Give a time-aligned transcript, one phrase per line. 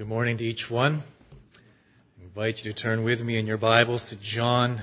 [0.00, 1.02] good morning to each one.
[2.18, 4.80] I invite you to turn with me in your Bibles to John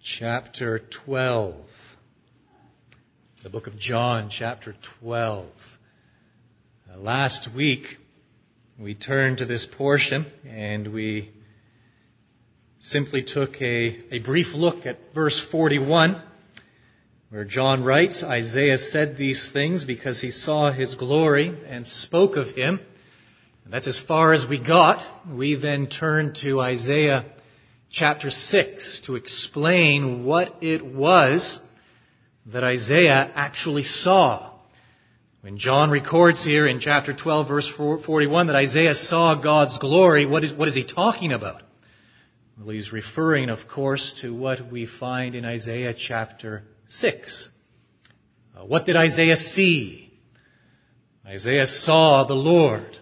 [0.00, 1.56] chapter 12.
[3.42, 5.48] The book of John, chapter 12.
[6.88, 7.82] Uh, last week,
[8.78, 11.32] we turned to this portion and we
[12.78, 16.22] simply took a, a brief look at verse 41
[17.30, 22.46] where John writes, Isaiah said these things because he saw his glory and spoke of
[22.54, 22.78] him.
[23.70, 25.00] That's as far as we got.
[25.32, 27.24] We then turned to Isaiah
[27.88, 31.60] chapter 6 to explain what it was
[32.46, 34.54] that Isaiah actually saw.
[35.42, 40.42] When John records here in chapter 12 verse 41 that Isaiah saw God's glory, what
[40.42, 41.62] is, what is he talking about?
[42.58, 47.48] Well, he's referring, of course, to what we find in Isaiah chapter 6.
[48.56, 50.12] Uh, what did Isaiah see?
[51.24, 52.99] Isaiah saw the Lord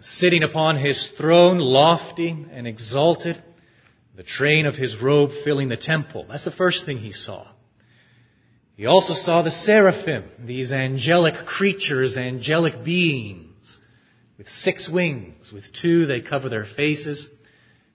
[0.00, 3.42] sitting upon his throne, lofty and exalted,
[4.16, 6.26] the train of his robe filling the temple.
[6.28, 7.46] That's the first thing he saw.
[8.76, 13.78] He also saw the seraphim, these angelic creatures, angelic beings,
[14.36, 15.50] with six wings.
[15.52, 17.28] With two they cover their faces,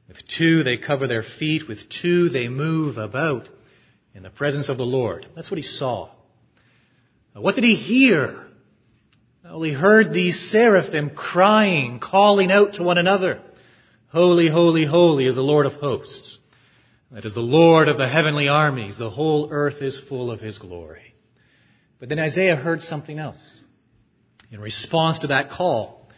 [0.08, 3.48] with two they cover their feet, with two they move about
[4.16, 5.28] in the presence of the Lord.
[5.36, 6.10] That's what he saw.
[7.34, 8.48] What did he hear?
[9.60, 13.42] He heard these seraphim crying, calling out to one another.
[14.12, 16.40] Holy, holy, holy is the Lord of hosts.
[17.12, 18.98] That is the Lord of the heavenly armies.
[18.98, 21.14] The whole earth is full of his glory.
[22.00, 23.62] But then Isaiah heard something else.
[24.52, 26.10] In response to that call,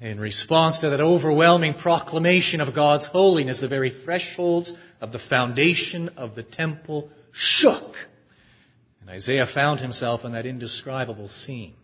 [0.00, 6.10] in response to that overwhelming proclamation of God's holiness, the very thresholds of the foundation
[6.16, 7.94] of the temple shook.
[9.00, 11.74] And Isaiah found himself in that indescribable scene.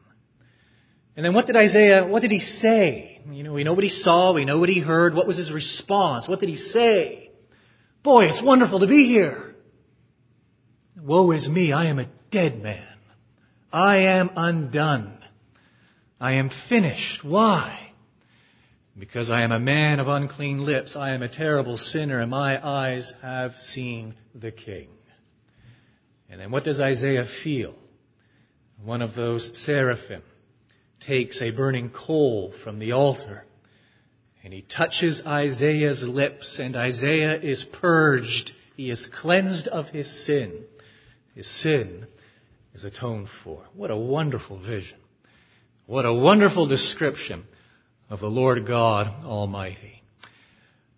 [1.19, 3.20] And then what did Isaiah, what did he say?
[3.28, 5.16] You know, we know what he saw, we know what he heard.
[5.16, 6.28] What was his response?
[6.28, 7.33] What did he say?
[8.05, 9.56] Boy, it's wonderful to be here.
[10.97, 12.87] Woe is me, I am a dead man.
[13.72, 15.19] I am undone.
[16.20, 17.25] I am finished.
[17.25, 17.91] Why?
[18.97, 22.64] Because I am a man of unclean lips, I am a terrible sinner, and my
[22.64, 24.87] eyes have seen the King.
[26.31, 27.75] And then what does Isaiah feel?
[28.84, 30.22] One of those seraphim
[31.00, 33.44] takes a burning coal from the altar,
[34.42, 38.53] and he touches Isaiah's lips, and Isaiah is purged.
[38.76, 40.64] He is cleansed of his sin.
[41.34, 42.06] His sin
[42.75, 43.62] is atoned for.
[43.75, 44.98] What a wonderful vision.
[45.87, 47.44] What a wonderful description
[48.10, 50.03] of the Lord God Almighty.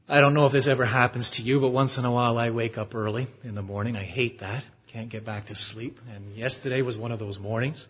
[0.08, 2.50] I don't know if this ever happens to you, but once in a while I
[2.50, 3.96] wake up early in the morning.
[3.96, 4.64] I hate that.
[4.92, 5.98] Can't get back to sleep.
[6.12, 7.86] And yesterday was one of those mornings.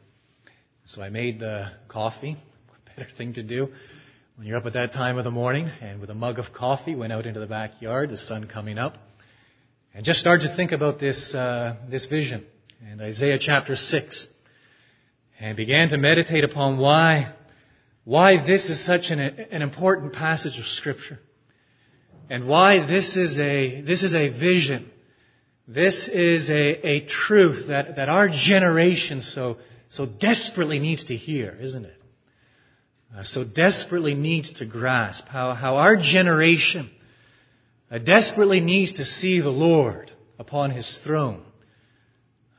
[0.85, 2.37] So I made the coffee.
[2.97, 3.69] Better thing to do
[4.37, 5.71] when you're up at that time of the morning.
[5.81, 8.97] And with a mug of coffee, went out into the backyard, the sun coming up,
[9.95, 12.45] and just started to think about this, uh, this vision
[12.89, 14.29] and Isaiah chapter 6.
[15.39, 17.33] And began to meditate upon why
[18.05, 21.19] why this is such an, an important passage of Scripture,
[22.29, 24.91] and why this is a, this is a vision.
[25.69, 29.59] This is a, a truth that, that our generation so,
[29.91, 31.97] so desperately needs to hear, isn't it?
[33.15, 36.89] Uh, so desperately needs to grasp how, how our generation
[37.91, 41.43] uh, desperately needs to see the Lord upon his throne,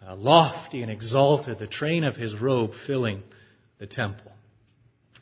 [0.05, 3.23] uh, lofty and exalted, the train of his robe filling
[3.79, 4.31] the temple.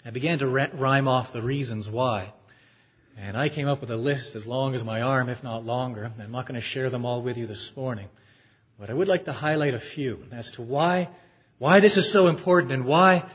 [0.04, 2.34] I began to rhyme off the reasons why.
[3.18, 6.10] And I came up with a list as long as my arm, if not longer.
[6.20, 8.08] I'm not going to share them all with you this morning.
[8.80, 11.10] But I would like to highlight a few as to why,
[11.60, 13.30] why this is so important and why,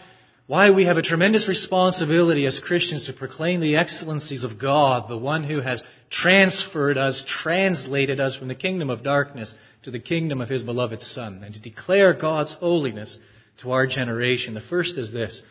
[0.47, 5.17] why we have a tremendous responsibility as Christians to proclaim the excellencies of God, the
[5.17, 10.41] one who has transferred us, translated us from the kingdom of darkness to the kingdom
[10.41, 13.19] of His beloved Son, and to declare God's holiness
[13.59, 14.55] to our generation.
[14.55, 15.43] The first is this.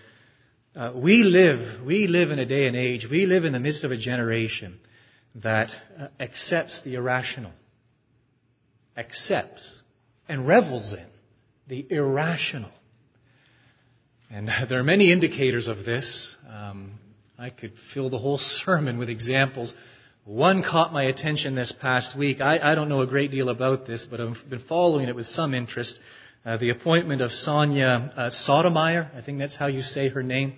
[0.76, 3.84] Uh, we live, we live in a day and age, we live in the midst
[3.84, 4.80] of a generation
[5.36, 7.52] that uh, accepts the irrational,
[8.98, 9.84] accepts
[10.28, 11.06] and revels in
[11.68, 12.72] the irrational.
[14.34, 16.36] And uh, there are many indicators of this.
[16.50, 16.94] Um,
[17.38, 19.76] I could fill the whole sermon with examples.
[20.26, 22.42] One caught my attention this past week.
[22.42, 25.28] I, I don't know a great deal about this, but I've been following it with
[25.28, 26.00] some interest.
[26.44, 30.56] Uh, the appointment of Sonia uh, Sotomayor, I think that's how you say her name,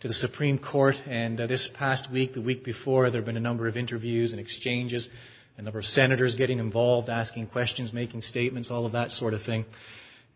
[0.00, 0.96] to the Supreme Court.
[1.06, 4.32] And uh, this past week, the week before, there have been a number of interviews
[4.32, 5.08] and exchanges,
[5.56, 9.40] a number of senators getting involved, asking questions, making statements, all of that sort of
[9.40, 9.64] thing.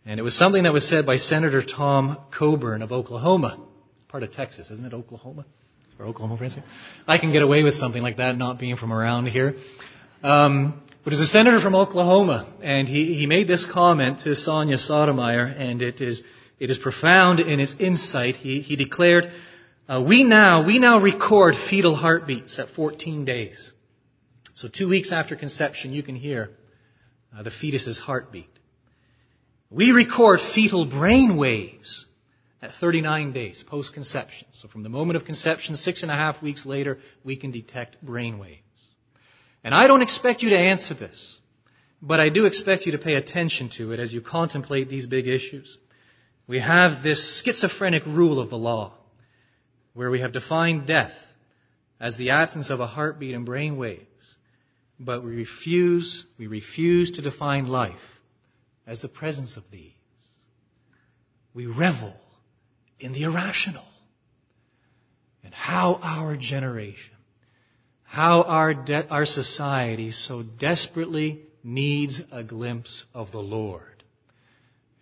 [0.08, 3.62] And it was something that was said by Senator Tom Coburn of Oklahoma,
[4.08, 5.44] part of Texas, isn't it, Oklahoma?
[6.00, 6.64] our Oklahoma friends here.
[7.06, 9.56] I can get away with something like that, not being from around here.
[10.22, 14.78] Um, but as a senator from Oklahoma, and he, he made this comment to Sonia
[14.78, 16.22] Sotomayor, and it is,
[16.58, 18.36] it is profound in its insight.
[18.36, 19.30] He, he declared,
[19.90, 23.72] uh, we now, we now record fetal heartbeats at 14 days.
[24.54, 26.48] So two weeks after conception, you can hear
[27.36, 28.57] uh, the fetus's heartbeat.
[29.70, 32.06] We record fetal brain waves
[32.62, 34.48] at 39 days post conception.
[34.52, 38.02] So from the moment of conception, six and a half weeks later, we can detect
[38.02, 38.62] brain waves.
[39.62, 41.38] And I don't expect you to answer this,
[42.00, 45.28] but I do expect you to pay attention to it as you contemplate these big
[45.28, 45.76] issues.
[46.46, 48.94] We have this schizophrenic rule of the law,
[49.92, 51.12] where we have defined death
[52.00, 54.06] as the absence of a heartbeat and brain waves,
[54.98, 58.17] but we refuse, we refuse to define life
[58.88, 59.92] as the presence of these.
[61.54, 62.14] We revel
[62.98, 63.84] in the irrational.
[65.44, 67.14] And how our generation,
[68.02, 74.02] how our, de- our society so desperately needs a glimpse of the Lord,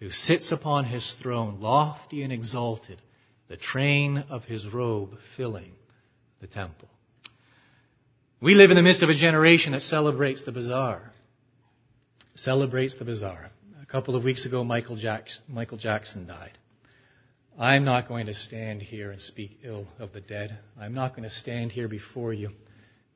[0.01, 3.01] who sits upon his throne, lofty and exalted,
[3.49, 5.73] the train of his robe filling
[6.41, 6.89] the temple.
[8.41, 11.13] We live in the midst of a generation that celebrates the bizarre.
[12.35, 13.51] Celebrates the bizarre.
[13.97, 16.59] A couple of weeks ago, Michael Jackson, Michael Jackson died.
[17.59, 20.59] I'm not going to stand here and speak ill of the dead.
[20.79, 22.51] I'm not going to stand here before you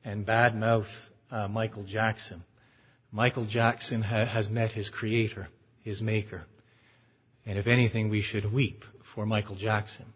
[0.03, 0.87] and badmouth
[1.29, 2.43] uh, Michael Jackson.
[3.11, 5.49] Michael Jackson ha- has met his creator,
[5.83, 6.45] his maker.
[7.45, 8.83] And if anything, we should weep
[9.13, 10.07] for Michael Jackson.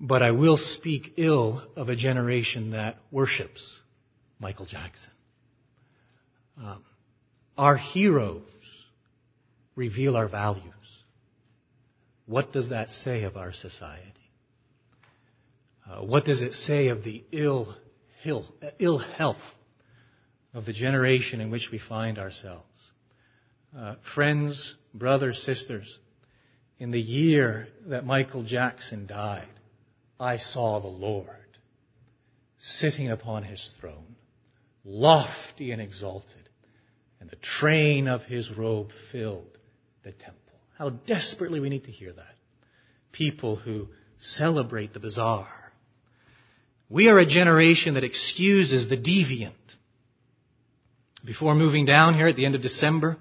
[0.00, 3.80] But I will speak ill of a generation that worships
[4.40, 5.12] Michael Jackson.
[6.60, 6.82] Um,
[7.56, 8.42] our heroes
[9.78, 10.64] reveal our values.
[12.26, 14.12] What does that say of our society?
[15.88, 17.74] Uh, what does it say of the ill,
[18.24, 18.44] ill,
[18.80, 19.54] ill health
[20.52, 22.92] of the generation in which we find ourselves?
[23.76, 25.98] Uh, friends, brothers, sisters,
[26.80, 29.46] in the year that Michael Jackson died,
[30.18, 31.28] I saw the Lord
[32.58, 34.16] sitting upon his throne,
[34.84, 36.48] lofty and exalted,
[37.20, 39.57] and the train of his robe filled
[40.02, 40.36] the temple.
[40.76, 42.34] How desperately we need to hear that.
[43.12, 45.72] People who celebrate the bizarre.
[46.88, 49.52] We are a generation that excuses the deviant.
[51.24, 53.18] Before moving down here at the end of December,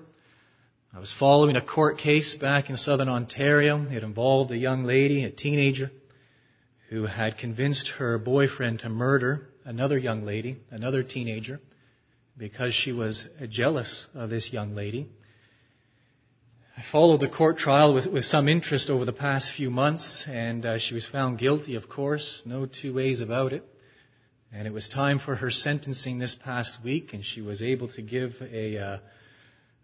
[0.94, 3.86] I was following a court case back in southern Ontario.
[3.90, 5.92] It involved a young lady, a teenager,
[6.90, 11.60] who had convinced her boyfriend to murder another young lady, another teenager,
[12.38, 15.10] because she was jealous of this young lady.
[16.78, 20.64] I followed the court trial with, with some interest over the past few months, and
[20.64, 23.64] uh, she was found guilty, of course, no two ways about it.
[24.54, 28.04] And it was time for her sentencing this past week, and she was able to
[28.04, 28.98] give a, uh,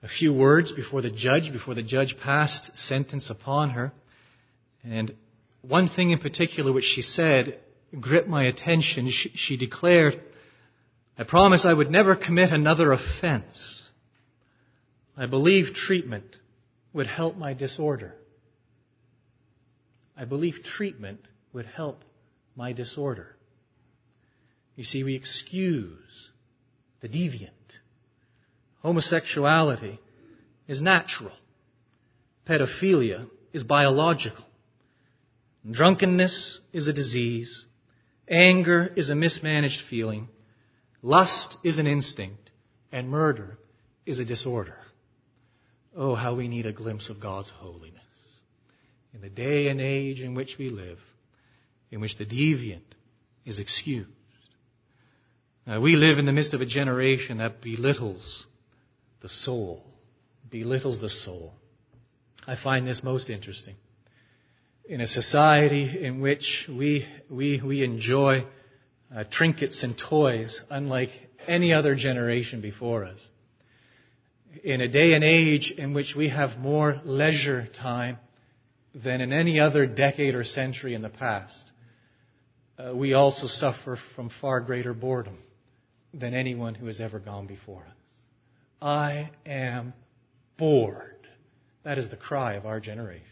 [0.03, 3.91] a few words before the judge, before the judge passed sentence upon her.
[4.83, 5.15] And
[5.63, 7.59] one thing in particular which she said
[7.99, 9.09] gripped my attention.
[9.09, 10.21] She, she declared,
[11.17, 13.81] I promise I would never commit another offense.
[15.17, 16.35] I believe treatment
[16.93, 18.13] would help my disorder.
[20.15, 22.03] I believe treatment would help
[22.55, 23.35] my disorder.
[24.75, 26.31] You see, we excuse
[27.01, 27.49] the deviant.
[28.81, 29.99] Homosexuality
[30.67, 31.31] is natural.
[32.47, 34.45] Pedophilia is biological.
[35.69, 37.65] Drunkenness is a disease.
[38.27, 40.27] Anger is a mismanaged feeling.
[41.01, 42.49] Lust is an instinct.
[42.91, 43.57] And murder
[44.05, 44.82] is a disorder.
[45.95, 48.01] Oh, how we need a glimpse of God's holiness.
[49.13, 50.99] In the day and age in which we live,
[51.91, 52.81] in which the deviant
[53.45, 54.09] is excused.
[55.65, 58.45] Uh, we live in the midst of a generation that belittles
[59.21, 59.83] the soul,
[60.49, 61.53] belittles the soul.
[62.45, 63.75] I find this most interesting.
[64.85, 68.45] In a society in which we, we, we enjoy
[69.15, 71.11] uh, trinkets and toys unlike
[71.47, 73.29] any other generation before us,
[74.63, 78.17] in a day and age in which we have more leisure time
[78.93, 81.71] than in any other decade or century in the past,
[82.77, 85.37] uh, we also suffer from far greater boredom
[86.13, 88.17] than anyone who has ever gone before us.
[88.81, 89.93] I am
[90.57, 91.27] bored.
[91.83, 93.23] That is the cry of our generation.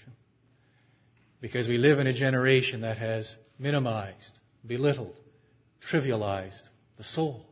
[1.41, 5.15] Because we live in a generation that has minimized, belittled,
[5.91, 6.63] trivialized
[6.97, 7.45] the soul.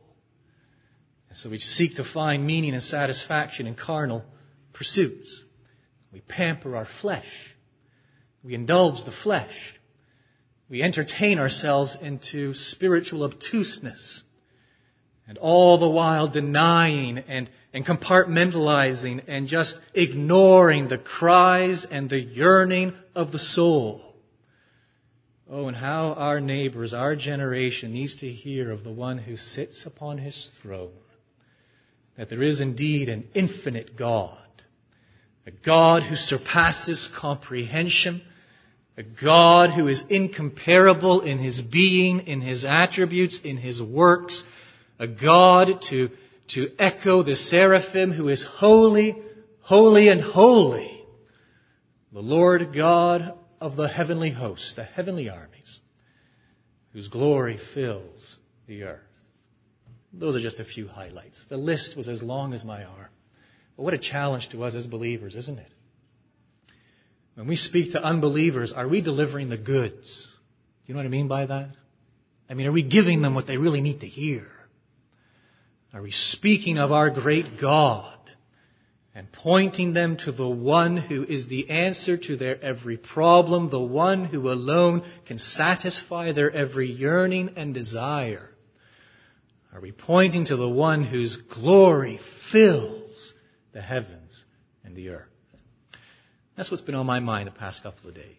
[1.30, 4.24] And so we seek to find meaning and satisfaction in carnal
[4.72, 5.44] pursuits.
[6.12, 7.28] We pamper our flesh.
[8.42, 9.78] We indulge the flesh.
[10.68, 14.22] we entertain ourselves into spiritual obtuseness
[15.26, 22.20] and all the while denying and, and compartmentalizing and just ignoring the cries and the
[22.20, 24.14] yearning of the soul.
[25.48, 29.86] Oh, and how our neighbors, our generation needs to hear of the one who sits
[29.86, 30.92] upon his throne.
[32.20, 34.36] That there is indeed an infinite God.
[35.46, 38.20] A God who surpasses comprehension.
[38.98, 44.44] A God who is incomparable in his being, in his attributes, in his works
[44.98, 46.10] a God to,
[46.48, 49.16] to echo the seraphim who is holy,
[49.62, 51.02] holy and holy.
[52.12, 55.80] The Lord God of the heavenly hosts, the heavenly armies,
[56.92, 58.36] whose glory fills
[58.66, 59.09] the earth.
[60.12, 61.44] Those are just a few highlights.
[61.48, 63.08] The list was as long as my arm.
[63.76, 65.70] But what a challenge to us as believers, isn't it?
[67.34, 70.26] When we speak to unbelievers, are we delivering the goods?
[70.84, 71.70] Do you know what I mean by that?
[72.48, 74.48] I mean, are we giving them what they really need to hear?
[75.94, 78.18] Are we speaking of our great God
[79.14, 83.80] and pointing them to the one who is the answer to their every problem, the
[83.80, 88.50] one who alone can satisfy their every yearning and desire?
[89.72, 92.18] Are we pointing to the one whose glory
[92.50, 93.32] fills
[93.72, 94.44] the heavens
[94.84, 95.28] and the earth?
[96.56, 98.36] That's what's been on my mind the past couple of days.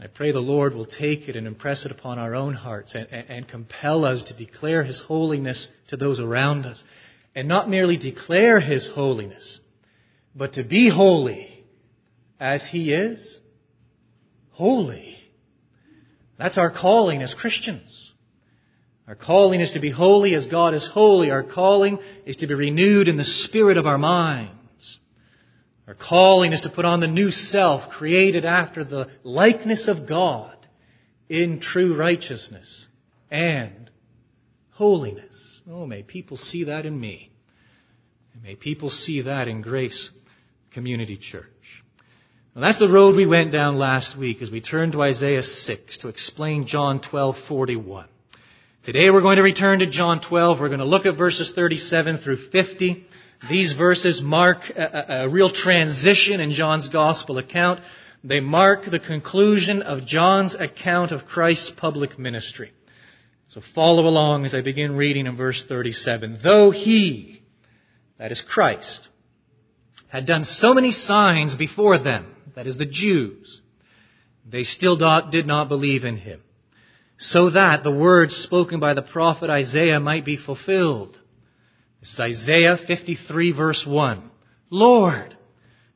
[0.00, 3.08] I pray the Lord will take it and impress it upon our own hearts and,
[3.10, 6.84] and, and, compel us to declare His holiness to those around us.
[7.34, 9.60] And not merely declare His holiness,
[10.36, 11.64] but to be holy
[12.38, 13.40] as He is
[14.52, 15.16] holy.
[16.38, 18.07] That's our calling as Christians.
[19.08, 21.30] Our calling is to be holy as God is holy.
[21.30, 24.98] Our calling is to be renewed in the spirit of our minds.
[25.86, 30.54] Our calling is to put on the new self created after the likeness of God
[31.26, 32.86] in true righteousness
[33.30, 33.90] and
[34.72, 35.62] holiness.
[35.70, 37.30] Oh, may people see that in me.
[38.34, 40.10] And may people see that in Grace
[40.70, 41.46] Community Church.
[42.54, 46.08] That's the road we went down last week as we turned to Isaiah 6 to
[46.08, 48.08] explain John 12:41.
[48.84, 50.60] Today we're going to return to John 12.
[50.60, 53.04] We're going to look at verses 37 through 50.
[53.50, 57.80] These verses mark a, a, real transition in John's gospel account.
[58.22, 62.70] They mark the conclusion of John's account of Christ's public ministry.
[63.48, 66.38] So follow along as I begin reading in verse 37.
[66.42, 67.42] Though he,
[68.16, 69.08] that is Christ,
[70.06, 73.60] had done so many signs before them, that is the Jews,
[74.48, 74.96] they still
[75.30, 76.40] did not believe in him.
[77.18, 81.18] So that the words spoken by the prophet Isaiah might be fulfilled.
[82.00, 84.30] This is Isaiah 53 verse 1.
[84.70, 85.36] Lord,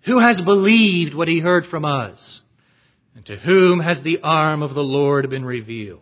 [0.04, 2.42] who has believed what he heard from us?
[3.14, 6.00] And to whom has the arm of the Lord been revealed?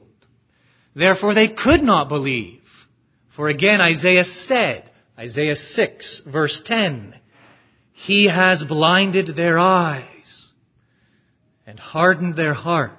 [0.95, 2.63] Therefore they could not believe.
[3.37, 7.15] For again Isaiah said, Isaiah 6 verse 10,
[7.93, 10.51] He has blinded their eyes
[11.67, 12.99] and hardened their heart,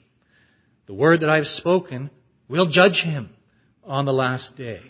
[0.91, 2.09] The word that I have spoken
[2.49, 3.29] will judge him
[3.85, 4.81] on the last day.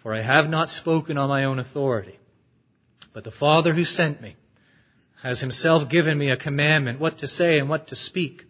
[0.00, 2.16] For I have not spoken on my own authority,
[3.12, 4.36] but the Father who sent me
[5.24, 8.44] has himself given me a commandment what to say and what to speak.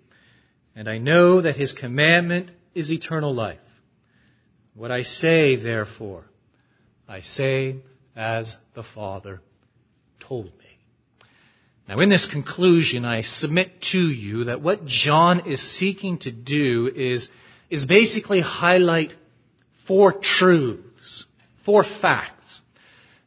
[0.75, 3.59] And I know that his commandment is eternal life.
[4.75, 6.25] What I say, therefore,
[7.09, 7.77] I say
[8.15, 9.41] as the Father
[10.21, 10.66] told me.
[11.89, 16.91] Now, in this conclusion, I submit to you that what John is seeking to do
[16.93, 17.29] is,
[17.71, 19.15] is basically highlight
[19.87, 21.27] four truths,
[21.65, 22.63] four facts.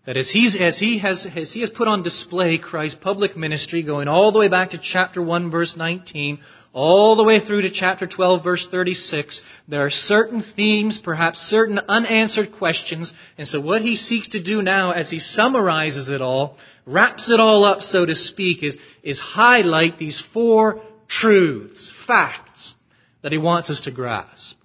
[0.06, 3.82] That as, he's, as, he has, as he has put on display Christ's public ministry,
[3.82, 6.40] going all the way back to chapter 1, verse 19,
[6.74, 11.80] all the way through to chapter 12 verse 36, there are certain themes, perhaps certain
[11.88, 16.58] unanswered questions, and so what he seeks to do now as he summarizes it all,
[16.86, 22.76] wraps it all up, so to speak, is, is highlight these four truths, facts,
[23.22, 24.58] that he wants us to grasp.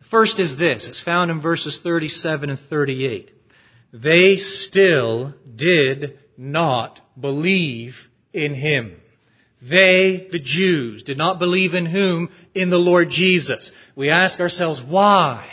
[0.00, 0.86] The First is this.
[0.86, 3.30] It's found in verses 37 and 38.
[3.92, 7.96] They still did not believe
[8.32, 9.00] in him.
[9.60, 12.30] They, the Jews, did not believe in whom?
[12.54, 13.72] In the Lord Jesus.
[13.96, 15.48] We ask ourselves, why?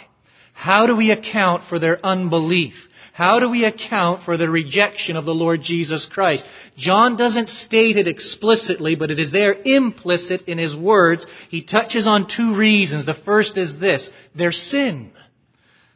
[0.54, 2.88] How do we account for their unbelief?
[3.14, 6.46] How do we account for the rejection of the Lord Jesus Christ?
[6.76, 11.26] John doesn't state it explicitly, but it is there implicit in his words.
[11.50, 13.06] He touches on two reasons.
[13.06, 15.12] The first is this, their sin.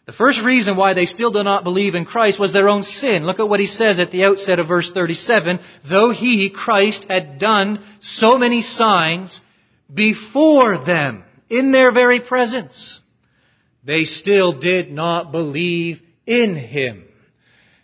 [0.10, 3.28] The first reason why they still do not believe in Christ was their own sin.
[3.28, 5.60] Look at what he says at the outset of verse 37.
[5.88, 9.40] Though he, Christ, had done so many signs
[9.94, 13.02] before them, in their very presence,
[13.84, 17.04] they still did not believe in him.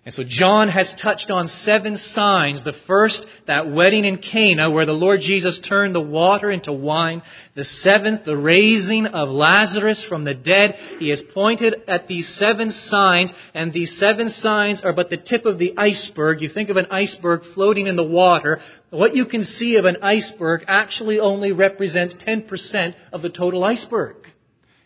[0.05, 2.63] And so John has touched on seven signs.
[2.63, 7.23] The first, that wedding in Cana where the Lord Jesus turned the water into wine.
[7.55, 10.75] The seventh, the raising of Lazarus from the dead.
[10.99, 15.45] He has pointed at these seven signs and these seven signs are but the tip
[15.45, 16.39] of the iceberg.
[16.39, 18.59] You think of an iceberg floating in the water.
[18.91, 24.24] What you can see of an iceberg actually only represents 10% of the total iceberg.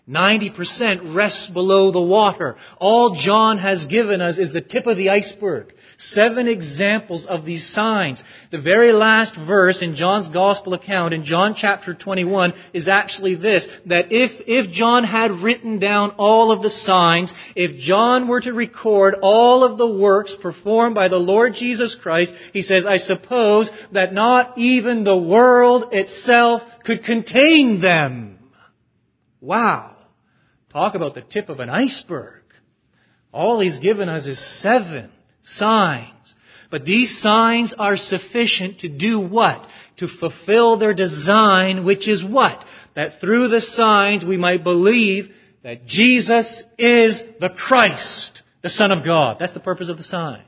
[0.09, 2.55] 90% rests below the water.
[2.79, 5.71] All John has given us is the tip of the iceberg.
[5.99, 8.23] Seven examples of these signs.
[8.49, 13.67] The very last verse in John's gospel account in John chapter 21 is actually this,
[13.85, 18.53] that if, if John had written down all of the signs, if John were to
[18.53, 23.69] record all of the works performed by the Lord Jesus Christ, he says, I suppose
[23.91, 28.39] that not even the world itself could contain them.
[29.41, 29.97] Wow.
[30.71, 32.41] Talk about the tip of an iceberg.
[33.31, 35.11] All he's given us is seven
[35.41, 36.35] signs.
[36.69, 39.67] But these signs are sufficient to do what?
[39.97, 42.63] To fulfill their design, which is what?
[42.95, 49.03] That through the signs we might believe that Jesus is the Christ, the Son of
[49.03, 49.37] God.
[49.39, 50.43] That's the purpose of the signs.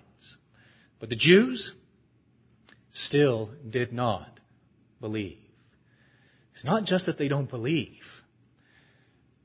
[0.99, 1.73] But the Jews
[2.91, 4.39] still did not
[4.99, 5.37] believe.
[6.53, 8.03] It's not just that they don't believe.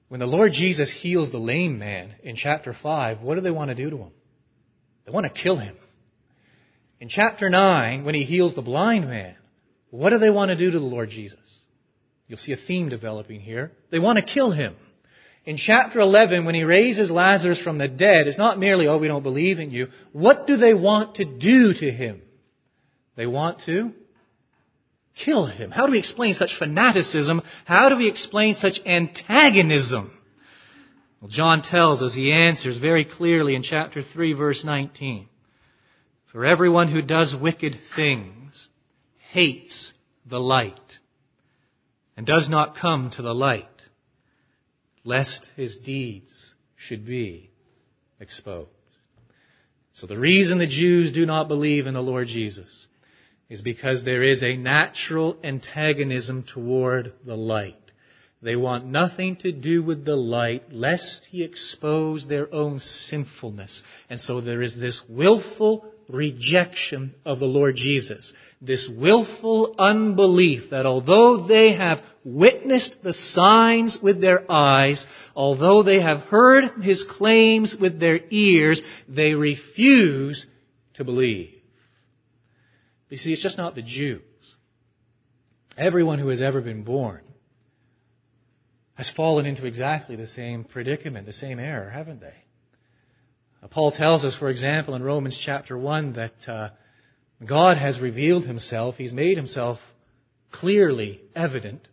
[0.08, 3.70] When the Lord Jesus heals the lame man in chapter 5, what do they want
[3.70, 4.12] to do to him?
[5.04, 5.76] They want to kill him.
[7.00, 9.34] In chapter 9, when he heals the blind man,
[9.90, 11.38] what do they want to do to the Lord Jesus?
[12.28, 13.72] You'll see a theme developing here.
[13.90, 14.76] They want to kill him.
[15.44, 19.06] In chapter 11, when he raises Lazarus from the dead, it's not merely, oh, we
[19.06, 19.88] don't believe in you.
[20.12, 22.22] What do they want to do to him?
[23.14, 23.92] They want to
[25.16, 25.70] kill him?
[25.70, 27.42] How do we explain such fanaticism?
[27.64, 30.16] How do we explain such antagonism?
[31.20, 35.28] Well, John tells us, he answers very clearly in chapter 3 verse 19.
[36.30, 38.68] For everyone who does wicked things
[39.30, 39.94] hates
[40.26, 40.98] the light
[42.16, 43.64] and does not come to the light
[45.04, 47.50] lest his deeds should be
[48.20, 48.68] exposed.
[49.94, 52.85] So the reason the Jews do not believe in the Lord Jesus
[53.48, 57.74] is because there is a natural antagonism toward the light.
[58.42, 63.82] They want nothing to do with the light lest he expose their own sinfulness.
[64.10, 68.34] And so there is this willful rejection of the Lord Jesus.
[68.60, 76.00] This willful unbelief that although they have witnessed the signs with their eyes, although they
[76.00, 80.46] have heard his claims with their ears, they refuse
[80.94, 81.55] to believe.
[83.16, 84.20] You see, it's just not the Jews.
[85.74, 87.22] Everyone who has ever been born
[88.92, 92.34] has fallen into exactly the same predicament, the same error, haven't they?
[93.62, 96.68] Uh, Paul tells us, for example, in Romans chapter 1 that uh,
[97.42, 99.78] God has revealed himself, he's made himself
[100.52, 101.88] clearly evident,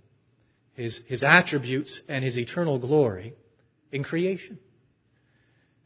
[0.74, 3.34] his, his attributes and his eternal glory
[3.94, 4.60] in creation.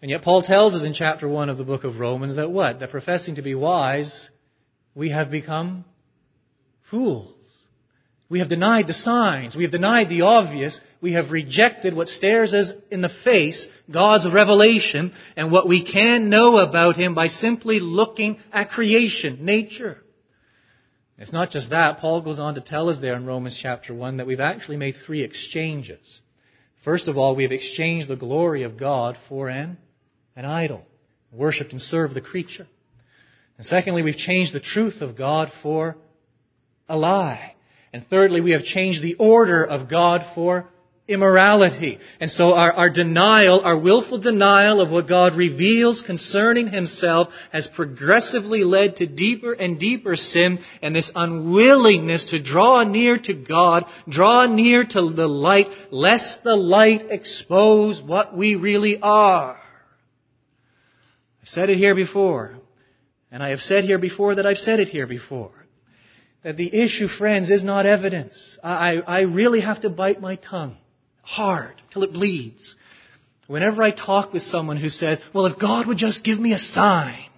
[0.02, 2.80] And yet Paul tells us in chapter 1 of the book of Romans that what?
[2.80, 4.32] That professing to be wise
[4.98, 5.86] we have become
[6.90, 7.36] fools.
[8.30, 9.56] We have denied the signs.
[9.56, 10.82] We have denied the obvious.
[11.02, 16.30] We have rejected what stares us in the face, God's revelation, and what we can
[16.30, 20.00] know about Him by simply looking at creation, nature.
[21.20, 22.00] It's not just that.
[22.00, 24.96] Paul goes on to tell us there in Romans chapter 1 that we've actually made
[24.96, 26.22] three exchanges.
[26.84, 29.78] First of all, we have exchanged the glory of God for an,
[30.36, 30.84] an idol,
[31.32, 32.66] worshipped and served the creature.
[33.58, 35.98] And secondly, we've changed the truth of God for
[36.88, 37.56] a lie.
[37.92, 40.68] And thirdly, we have changed the order of God for
[41.08, 42.00] immorality.
[42.20, 47.66] And so our, our denial, our willful denial of what God reveals concerning Himself has
[47.68, 53.86] progressively led to deeper and deeper sin and this unwillingness to draw near to God,
[54.08, 59.60] draw near to the light, lest the light expose what we really are.
[61.42, 62.56] I've said it here before,
[63.38, 65.52] and I have said here before that I've said it here before.
[66.42, 68.58] That the issue, friends, is not evidence.
[68.64, 70.76] I, I really have to bite my tongue
[71.22, 72.76] hard till it bleeds.
[73.46, 76.58] Whenever I talk with someone who says, well, if God would just give me a
[76.58, 77.30] sign.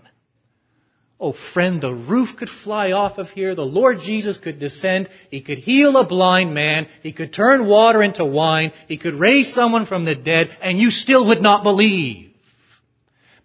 [1.20, 3.54] Oh, friend, the roof could fly off of here.
[3.54, 5.10] The Lord Jesus could descend.
[5.30, 6.88] He could heal a blind man.
[7.04, 8.72] He could turn water into wine.
[8.88, 12.32] He could raise someone from the dead, and you still would not believe.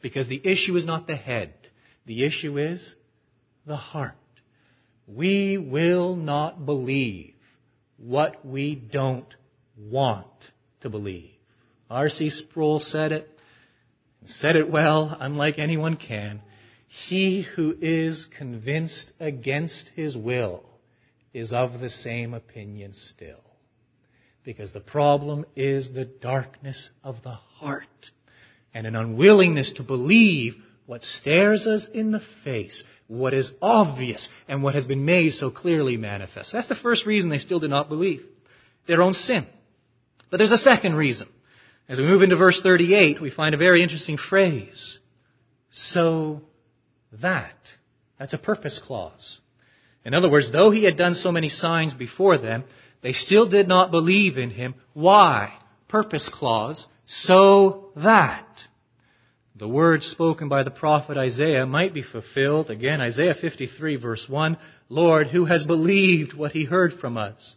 [0.01, 1.53] Because the issue is not the head.
[2.07, 2.95] The issue is
[3.67, 4.15] the heart.
[5.07, 7.35] We will not believe
[7.97, 9.35] what we don't
[9.77, 10.27] want
[10.81, 11.31] to believe.
[11.91, 12.31] R.C.
[12.31, 13.39] Sproul said it,
[14.25, 16.43] said it well, unlike anyone can.
[16.89, 20.65] He who is convinced against his will
[21.33, 23.43] is of the same opinion still.
[24.45, 28.11] Because the problem is the darkness of the heart
[28.73, 34.63] and an unwillingness to believe what stares us in the face, what is obvious, and
[34.63, 36.53] what has been made so clearly manifest.
[36.53, 38.23] That's the first reason they still do not believe.
[38.87, 39.47] Their own sin.
[40.31, 41.29] But there's a second reason.
[41.89, 44.99] As we move into verse 38, we find a very interesting phrase.
[45.71, 46.43] So
[47.21, 47.57] that.
[48.19, 49.41] That's a purpose clause.
[50.05, 52.65] In other words, though he had done so many signs before them,
[53.03, 54.75] they still did not believe in him.
[54.93, 55.55] Why?
[55.89, 56.87] Purpose clause.
[57.07, 58.47] So that.
[59.65, 62.69] The words spoken by the prophet Isaiah might be fulfilled.
[62.69, 64.59] Again, Isaiah 53 verse 1.
[64.91, 67.57] Lord, who has believed what he heard from us?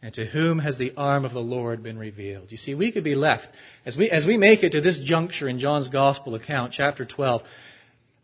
[0.00, 2.52] And to whom has the arm of the Lord been revealed?
[2.52, 3.48] You see, we could be left,
[3.84, 7.42] as we, as we make it to this juncture in John's Gospel account, chapter 12,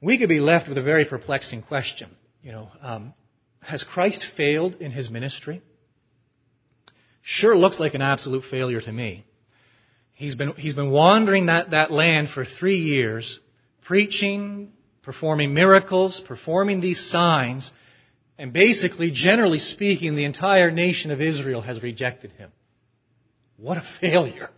[0.00, 2.10] we could be left with a very perplexing question.
[2.44, 3.14] You know, um,
[3.62, 5.60] has Christ failed in his ministry?
[7.22, 9.24] Sure looks like an absolute failure to me.
[10.18, 13.38] He's been, he's been wandering that, that land for three years,
[13.84, 14.72] preaching,
[15.04, 17.72] performing miracles, performing these signs,
[18.36, 22.50] and basically, generally speaking, the entire nation of Israel has rejected him.
[23.58, 24.50] What a failure.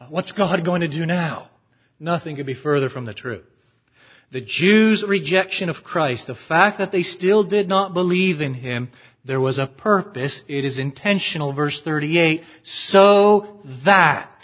[0.00, 1.50] Uh, what's God going to do now?
[2.00, 3.44] Nothing could be further from the truth.
[4.32, 8.90] The Jews' rejection of Christ, the fact that they still did not believe in Him,
[9.24, 10.42] there was a purpose.
[10.48, 14.34] It is intentional, verse 38, so that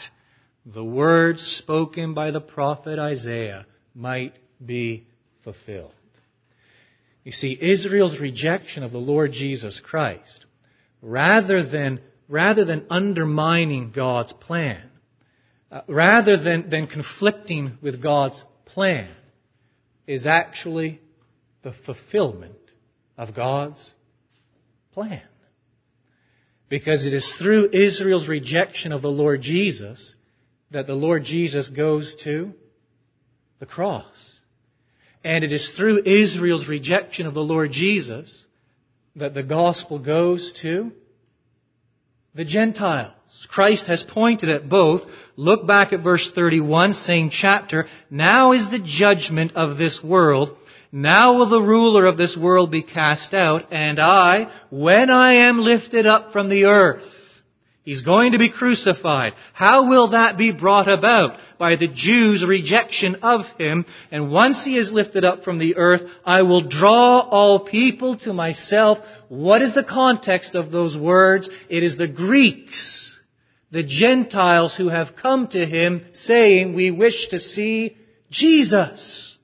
[0.66, 5.06] the words spoken by the prophet Isaiah might be
[5.44, 5.94] fulfilled.
[7.22, 10.44] You see, Israel's rejection of the Lord Jesus Christ,
[11.00, 14.82] rather than, rather than undermining God's plan,
[15.70, 19.08] uh, rather than, than conflicting with God's plan,
[20.06, 21.00] is actually
[21.62, 22.54] the fulfillment
[23.16, 23.92] of God's
[24.92, 25.22] plan.
[26.68, 30.15] Because it is through Israel's rejection of the Lord Jesus
[30.70, 32.52] that the Lord Jesus goes to
[33.58, 34.32] the cross.
[35.24, 38.46] And it is through Israel's rejection of the Lord Jesus
[39.16, 40.92] that the gospel goes to
[42.34, 43.12] the Gentiles.
[43.48, 45.02] Christ has pointed at both.
[45.36, 47.86] Look back at verse 31, same chapter.
[48.10, 50.56] Now is the judgment of this world.
[50.92, 55.58] Now will the ruler of this world be cast out, and I, when I am
[55.58, 57.04] lifted up from the earth,
[57.86, 59.34] He's going to be crucified.
[59.52, 61.38] How will that be brought about?
[61.56, 63.86] By the Jews' rejection of him.
[64.10, 68.32] And once he is lifted up from the earth, I will draw all people to
[68.32, 68.98] myself.
[69.28, 71.48] What is the context of those words?
[71.68, 73.20] It is the Greeks,
[73.70, 77.96] the Gentiles who have come to him saying, we wish to see
[78.32, 79.38] Jesus.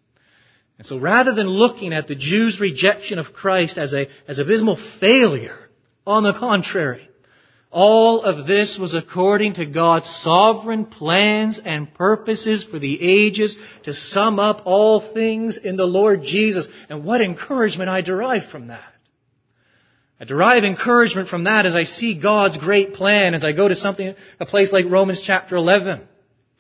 [0.79, 4.81] And so rather than looking at the Jews' rejection of Christ as a, as abysmal
[4.99, 5.61] failure,
[6.05, 7.09] on the contrary,
[7.73, 13.95] all of this was according to God's sovereign plans and purposes for the ages to
[13.95, 16.69] sum up all things in the Lord Jesus.
[16.91, 18.93] And what encouragement I derive from that.
[20.21, 23.75] I derive encouragement from that as I see God's great plan, as I go to
[23.75, 26.07] something, a place like Romans chapter 11.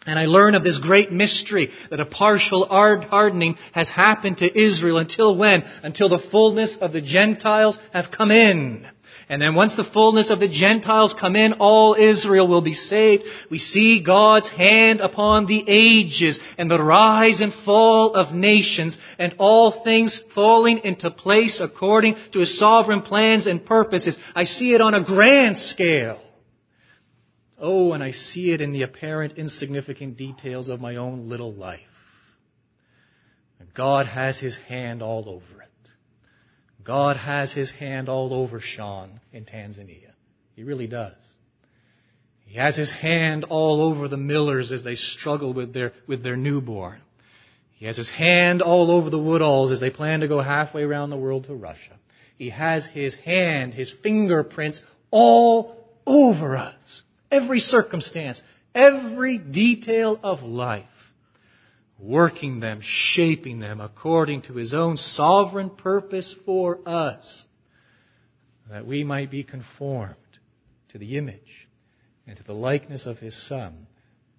[0.06, 4.96] And I learn of this great mystery that a partial hardening has happened to Israel
[4.96, 5.62] until when?
[5.82, 8.86] Until the fullness of the Gentiles have come in.
[9.32, 13.24] And then once the fullness of the Gentiles come in, all Israel will be saved.
[13.48, 19.34] We see God's hand upon the ages and the rise and fall of nations and
[19.38, 24.18] all things falling into place according to His sovereign plans and purposes.
[24.34, 26.20] I see it on a grand scale.
[27.58, 31.80] Oh, and I see it in the apparent insignificant details of my own little life.
[33.72, 35.61] God has His hand all over it.
[36.84, 40.12] God has His hand all over Sean in Tanzania.
[40.54, 41.14] He really does.
[42.46, 46.36] He has His hand all over the Millers as they struggle with their, with their
[46.36, 47.00] newborn.
[47.76, 51.10] He has His hand all over the Woodalls as they plan to go halfway around
[51.10, 51.98] the world to Russia.
[52.36, 58.42] He has His hand, His fingerprints all over us every circumstance,
[58.74, 60.84] every detail of life,
[62.02, 67.44] working them, shaping them according to His own sovereign purpose for us,
[68.68, 70.16] that we might be conformed
[70.88, 71.68] to the image
[72.26, 73.86] and to the likeness of His Son,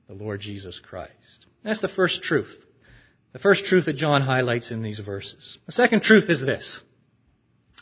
[0.07, 1.45] the Lord Jesus Christ.
[1.63, 2.53] That's the first truth.
[3.31, 5.57] The first truth that John highlights in these verses.
[5.65, 6.81] The second truth is this.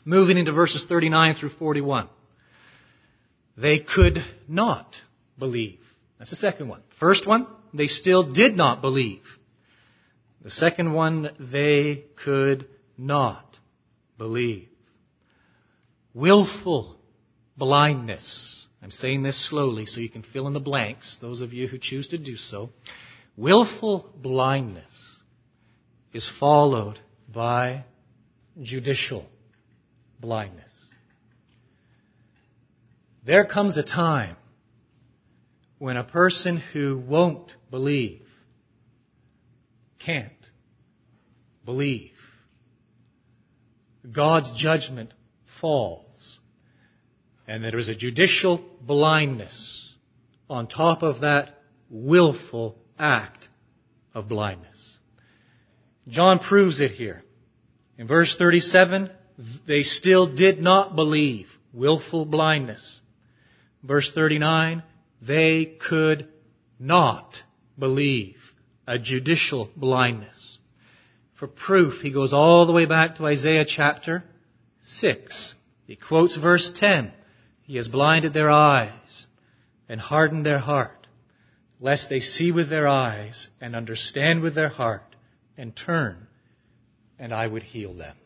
[0.05, 2.07] Moving into verses 39 through 41.
[3.57, 4.95] They could not
[5.37, 5.79] believe.
[6.17, 6.81] That's the second one.
[6.99, 9.21] First one, they still did not believe.
[10.43, 13.57] The second one, they could not
[14.17, 14.69] believe.
[16.13, 16.97] Willful
[17.55, 18.67] blindness.
[18.81, 21.77] I'm saying this slowly so you can fill in the blanks, those of you who
[21.77, 22.71] choose to do so.
[23.37, 25.21] Willful blindness
[26.11, 26.99] is followed
[27.31, 27.85] by
[28.61, 29.25] judicial
[30.19, 30.69] blindness.
[33.23, 34.35] There comes a time
[35.77, 38.21] when a person who won't believe
[40.05, 40.49] can't
[41.65, 42.11] believe.
[44.09, 45.13] God's judgment
[45.59, 46.39] falls.
[47.47, 49.93] And there is a judicial blindness
[50.49, 51.59] on top of that
[51.89, 53.49] willful act
[54.13, 54.99] of blindness.
[56.07, 57.23] John proves it here.
[57.97, 59.11] In verse 37,
[59.67, 61.47] they still did not believe.
[61.73, 63.01] Willful blindness.
[63.83, 64.83] Verse 39,
[65.21, 66.27] they could
[66.79, 67.43] not
[67.77, 68.40] believe.
[68.91, 70.59] A judicial blindness.
[71.35, 74.21] For proof, he goes all the way back to Isaiah chapter
[74.83, 75.55] 6.
[75.87, 77.13] He quotes verse 10.
[77.61, 79.27] He has blinded their eyes
[79.87, 81.07] and hardened their heart,
[81.79, 85.15] lest they see with their eyes and understand with their heart
[85.57, 86.27] and turn,
[87.17, 88.17] and I would heal them.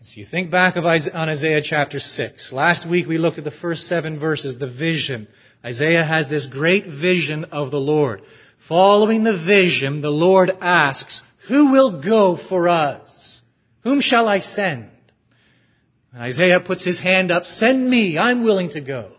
[0.00, 2.52] And so you think back of Isaiah, on Isaiah chapter 6.
[2.52, 5.28] Last week we looked at the first seven verses, the vision.
[5.64, 8.22] Isaiah has this great vision of the Lord.
[8.66, 13.40] Following the vision, the Lord asks, Who will go for us?
[13.82, 14.90] Whom shall I send?
[16.12, 19.12] And Isaiah puts his hand up, Send me, I'm willing to go.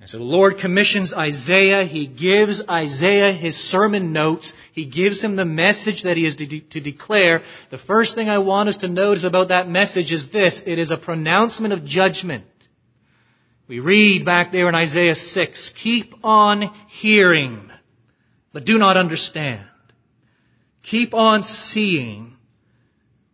[0.00, 1.84] And so the Lord commissions Isaiah.
[1.84, 4.54] He gives Isaiah his sermon notes.
[4.72, 7.42] He gives him the message that he is to, de- to, declare.
[7.70, 10.62] The first thing I want us to notice about that message is this.
[10.64, 12.46] It is a pronouncement of judgment.
[13.68, 17.69] We read back there in Isaiah 6, keep on hearing,
[18.52, 19.66] but do not understand.
[20.82, 22.36] Keep on seeing,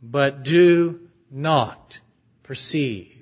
[0.03, 1.01] but do
[1.31, 1.99] not
[2.43, 3.13] perceive.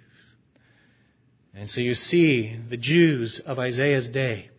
[1.54, 4.50] And so you see the Jews of Isaiah's day.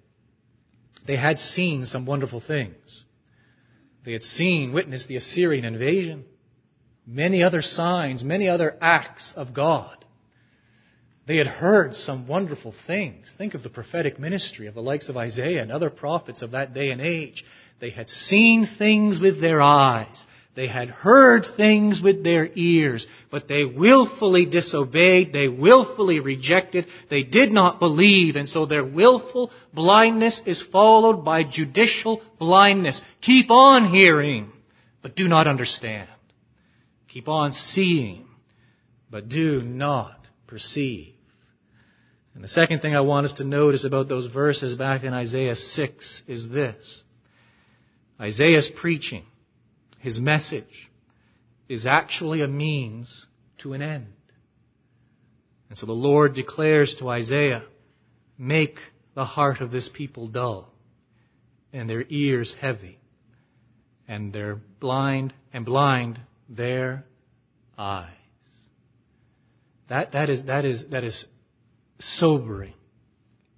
[1.06, 3.06] They had seen some wonderful things.
[4.06, 6.26] They had seen, witnessed the Assyrian invasion,
[7.06, 10.05] many other signs, many other acts of God.
[11.28, 13.34] They had heard some wonderful things.
[13.36, 16.74] Think of the prophetic ministry of the likes of Isaiah and other prophets of that
[16.74, 17.44] day and age.
[17.80, 20.26] They had seen things with their eyes.
[20.54, 25.34] They had heard things with their ears, but they willfully disobeyed.
[25.34, 26.86] They willfully rejected.
[27.10, 33.02] They did not believe, and so their willful blindness is followed by judicial blindness.
[33.20, 34.54] Keep on hearing,
[35.02, 36.08] but do not understand.
[37.10, 38.26] Keep on seeing,
[39.10, 41.14] but do not perceive.
[42.36, 45.56] And the second thing I want us to notice about those verses back in Isaiah
[45.56, 47.04] 6 is this.
[48.19, 49.24] Isaiah's preaching
[50.00, 50.91] his message
[51.69, 53.26] is actually a means
[53.60, 54.13] to an end.
[55.69, 57.63] And so the Lord declares to Isaiah,
[58.38, 58.78] make
[59.15, 60.69] the heart of this people dull
[61.74, 63.00] and their ears heavy
[64.08, 66.19] and their blind and blind
[66.50, 67.06] their
[67.78, 68.12] eyes.
[69.88, 71.26] That, that is, that is, that is
[72.06, 72.74] sobering.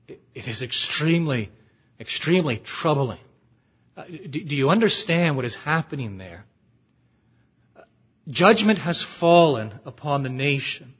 [0.07, 1.51] it, is extremely,
[1.99, 3.19] extremely troubling.
[3.95, 6.45] Uh, do you understand what is happening there?
[8.29, 10.93] Judgment has fallen upon the nation.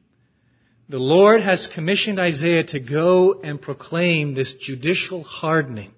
[0.90, 5.92] The Lord has commissioned Isaiah to go and proclaim this judicial hardening.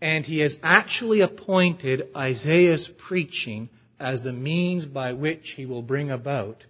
[0.00, 3.68] And he has actually appointed Isaiah's preaching
[4.00, 6.64] as the means by which he will bring about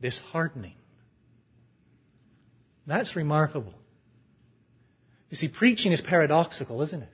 [0.00, 0.74] this hardening.
[2.86, 3.74] That's remarkable.
[5.30, 7.08] You see, preaching is paradoxical, isn't it?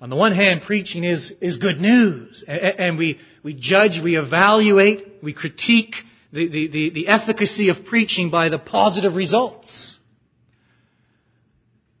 [0.00, 5.22] On the one hand, preaching is, is good news, and we, we judge, we evaluate,
[5.22, 5.94] we critique
[6.32, 9.98] the, the, the, the efficacy of preaching by the positive results.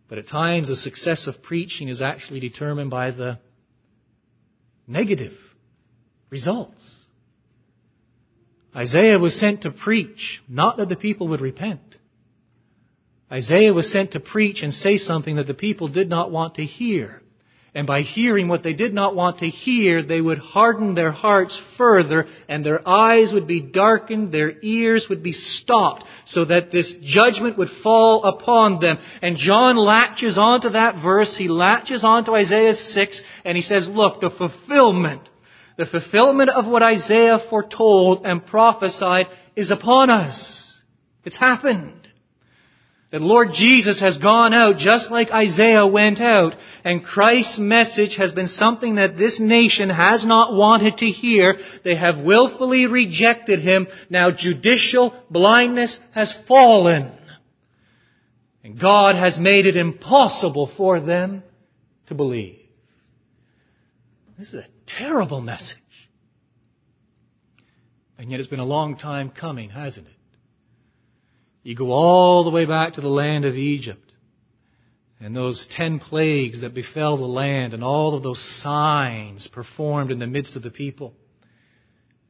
[0.08, 3.38] But at times, the success of preaching is actually determined by the
[4.86, 5.32] negative
[6.30, 7.04] results.
[8.76, 11.80] Isaiah was sent to preach, not that the people would repent.
[13.32, 16.64] Isaiah was sent to preach and say something that the people did not want to
[16.64, 17.22] hear.
[17.76, 21.60] And by hearing what they did not want to hear, they would harden their hearts
[21.76, 26.94] further, and their eyes would be darkened, their ears would be stopped, so that this
[27.02, 28.98] judgment would fall upon them.
[29.22, 34.20] And John latches onto that verse, he latches onto Isaiah 6, and he says, look,
[34.20, 35.28] the fulfillment,
[35.76, 40.80] the fulfillment of what Isaiah foretold and prophesied is upon us.
[41.24, 42.03] It's happened
[43.14, 48.32] that Lord Jesus has gone out just like Isaiah went out, and Christ's message has
[48.32, 51.58] been something that this nation has not wanted to hear.
[51.84, 53.86] They have willfully rejected him.
[54.10, 57.12] Now judicial blindness has fallen.
[58.64, 61.44] And God has made it impossible for them
[62.08, 62.58] to believe.
[64.36, 65.78] This is a terrible message.
[68.18, 70.13] And yet it's been a long time coming, hasn't it?
[71.64, 74.12] You go all the way back to the land of Egypt
[75.18, 80.18] and those ten plagues that befell the land and all of those signs performed in
[80.18, 81.14] the midst of the people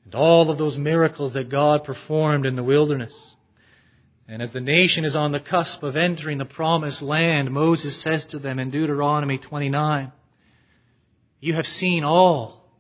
[0.05, 3.13] and all of those miracles that God performed in the wilderness.
[4.29, 8.25] And as the nation is on the cusp of entering the promised land, Moses says
[8.27, 10.13] to them in Deuteronomy 29,
[11.41, 12.71] You have seen all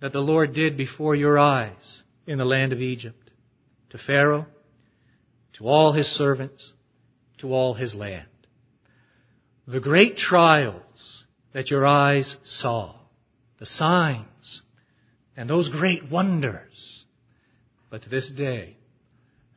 [0.00, 3.32] that the Lord did before your eyes in the land of Egypt
[3.90, 4.46] to Pharaoh
[5.60, 6.72] to all his servants,
[7.38, 8.26] to all his land.
[9.68, 12.94] The great trials that your eyes saw,
[13.58, 14.62] the signs,
[15.36, 17.04] and those great wonders.
[17.90, 18.78] But to this day,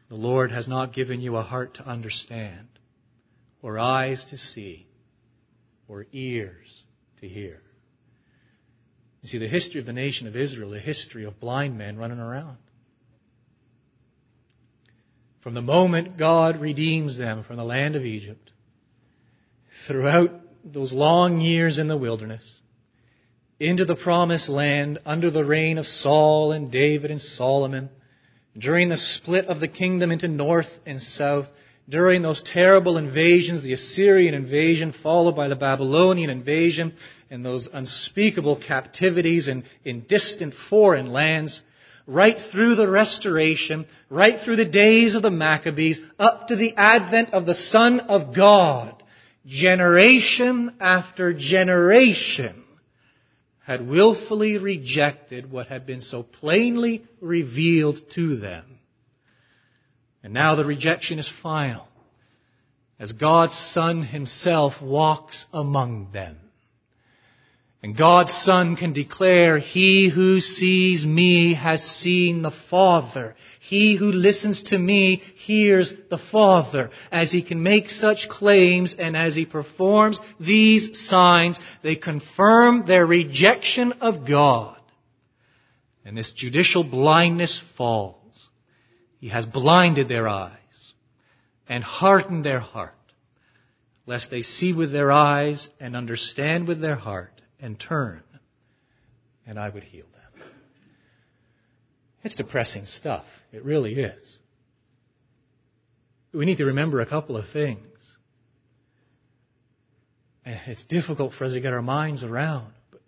[0.09, 2.67] the Lord has not given you a heart to understand,
[3.61, 4.85] or eyes to see,
[5.87, 6.83] or ears
[7.21, 7.61] to hear.
[9.21, 12.19] You see, the history of the nation of Israel, a history of blind men running
[12.19, 12.57] around.
[15.43, 18.51] From the moment God redeems them from the land of Egypt,
[19.85, 20.31] throughout
[20.63, 22.49] those long years in the wilderness,
[23.59, 27.89] into the promised land under the reign of Saul and David and Solomon,
[28.57, 31.49] during the split of the kingdom into north and south,
[31.89, 36.93] during those terrible invasions, the Assyrian invasion followed by the Babylonian invasion,
[37.29, 41.61] and those unspeakable captivities in, in distant foreign lands,
[42.05, 47.33] right through the restoration, right through the days of the Maccabees, up to the advent
[47.33, 49.01] of the Son of God,
[49.45, 52.63] generation after generation
[53.65, 58.65] had willfully rejected what had been so plainly revealed to them.
[60.21, 61.87] And now the rejection is final
[62.99, 66.37] as God's Son Himself walks among them.
[67.83, 73.35] And God's Son can declare, He who sees me has seen the Father.
[73.59, 76.91] He who listens to me hears the Father.
[77.11, 83.05] As he can make such claims and as he performs these signs, they confirm their
[83.05, 84.79] rejection of God.
[86.05, 88.49] And this judicial blindness falls.
[89.19, 90.57] He has blinded their eyes
[91.67, 92.95] and hardened their heart,
[94.05, 97.32] lest they see with their eyes and understand with their heart
[97.63, 98.21] and turn,
[99.47, 100.43] and I would heal them.
[102.23, 103.25] It's depressing stuff.
[103.53, 104.39] It really is.
[106.33, 107.87] We need to remember a couple of things.
[110.45, 112.73] It's difficult for us to get our minds around.
[112.91, 113.01] But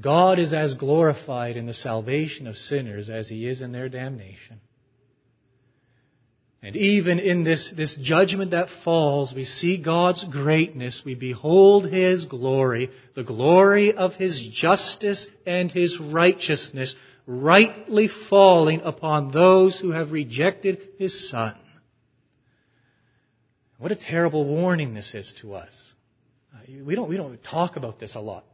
[0.00, 4.60] God is as glorified in the salvation of sinners as he is in their damnation.
[6.64, 11.02] And even in this, this judgment that falls, we see God's greatness.
[11.04, 16.94] We behold His glory, the glory of His justice and His righteousness,
[17.26, 21.56] rightly falling upon those who have rejected His Son.
[23.78, 25.94] What a terrible warning this is to us.
[26.54, 28.44] Uh, we don't, we don't talk about this a lot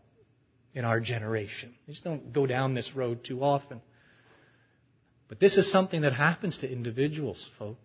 [0.73, 1.75] in our generation.
[1.87, 3.83] We just don't go down this road too often.
[5.29, 7.79] But this is something that happens to individuals, folks.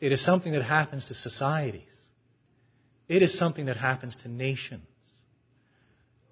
[0.00, 1.82] It is something that happens to societies.
[3.08, 4.86] It is something that happens to nations.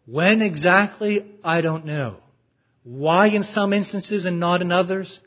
[0.07, 2.17] When exactly, I don't know.
[2.83, 5.21] Why in some instances and not in others?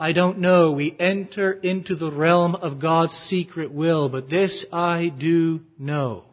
[0.00, 0.72] I don't know.
[0.72, 6.24] We enter into the realm of God's secret will, but this I do know.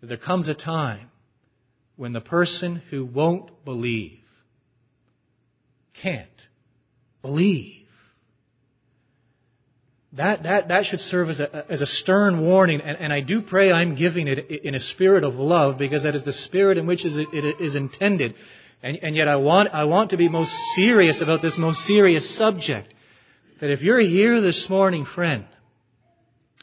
[0.00, 1.10] That there comes a time
[1.96, 4.20] when the person who won't believe
[5.94, 6.28] can't
[7.22, 7.73] believe.
[10.16, 13.42] That, that, that should serve as a, as a stern warning, and, and I do
[13.42, 16.86] pray I'm giving it in a spirit of love because that is the spirit in
[16.86, 18.36] which it is intended.
[18.80, 22.36] And, and yet I want, I want to be most serious about this most serious
[22.36, 22.94] subject.
[23.60, 25.46] That if you're here this morning, friend,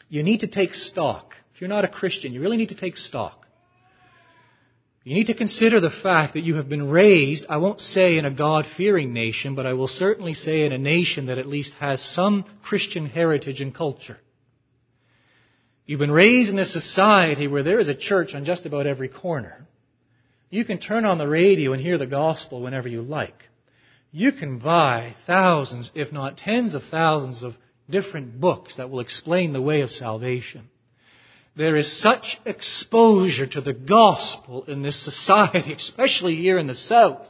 [0.08, 1.34] you need to take stock.
[1.54, 3.41] If you're not a Christian, you really need to take stock.
[5.04, 8.24] You need to consider the fact that you have been raised, I won't say in
[8.24, 11.74] a God fearing nation, but I will certainly say in a nation that at least
[11.74, 14.18] has some Christian heritage and culture.
[15.86, 19.08] You've been raised in a society where there is a church on just about every
[19.08, 19.66] corner.
[20.50, 23.48] You can turn on the radio and hear the gospel whenever you like.
[24.12, 27.56] You can buy thousands, if not tens of thousands of
[27.90, 30.68] different books that will explain the way of salvation.
[31.54, 37.28] There is such exposure to the gospel in this society, especially here in the South.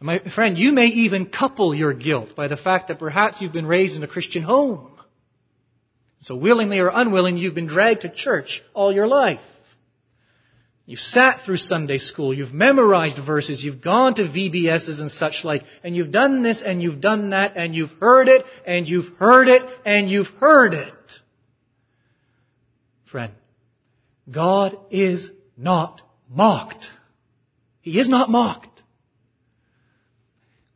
[0.00, 3.66] My friend, you may even couple your guilt by the fact that perhaps you've been
[3.66, 4.92] raised in a Christian home.
[6.20, 9.40] So willingly or unwillingly, you've been dragged to church all your life.
[10.86, 15.64] You've sat through Sunday school, you've memorized verses, you've gone to VBSs and such like,
[15.84, 19.48] and you've done this and you've done that, and you've heard it, and you've heard
[19.48, 20.94] it, and you've heard it.
[23.10, 23.32] Friend,
[24.30, 26.90] God is not mocked.
[27.80, 28.82] He is not mocked.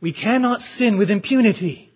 [0.01, 1.93] We cannot sin with impunity.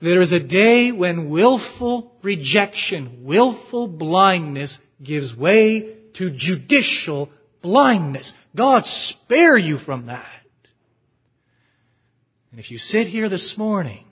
[0.00, 7.30] There is a day when willful rejection, willful blindness gives way to judicial
[7.62, 8.34] blindness.
[8.54, 10.28] God spare you from that.
[12.50, 14.04] And if you sit here this morning,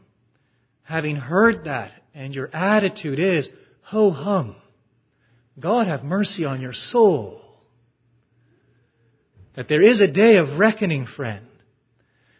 [0.83, 3.51] having heard that, and your attitude is,
[3.83, 4.57] ho hum,
[5.59, 7.41] God have mercy on your soul.
[9.55, 11.47] That there is a day of reckoning, friend.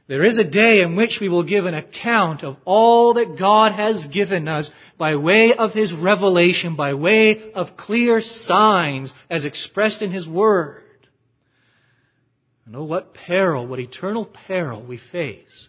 [0.07, 3.73] There is a day in which we will give an account of all that God
[3.73, 10.03] has given us by way of His revelation, by way of clear signs as expressed
[10.03, 10.83] in His Word.
[12.67, 15.69] And oh, what peril, what eternal peril we face.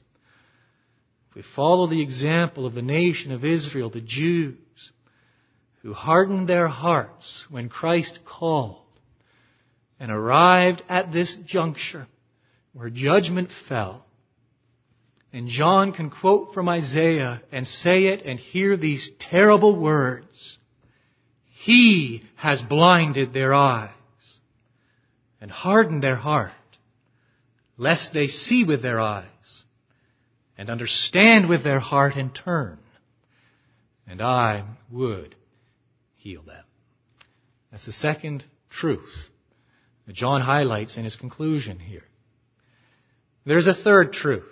[1.30, 4.58] If we follow the example of the nation of Israel, the Jews,
[5.82, 8.78] who hardened their hearts when Christ called
[10.00, 12.08] and arrived at this juncture
[12.74, 14.06] where judgment fell,
[15.34, 20.58] and John can quote from Isaiah and say it and hear these terrible words.
[21.50, 23.92] He has blinded their eyes
[25.40, 26.52] and hardened their heart,
[27.78, 29.26] lest they see with their eyes
[30.58, 32.78] and understand with their heart and turn,
[34.08, 35.36] and I would
[36.22, 36.64] heal them.
[37.72, 39.30] That's the second truth
[40.06, 42.04] that John highlights in his conclusion here.
[43.46, 44.52] There's a third truth.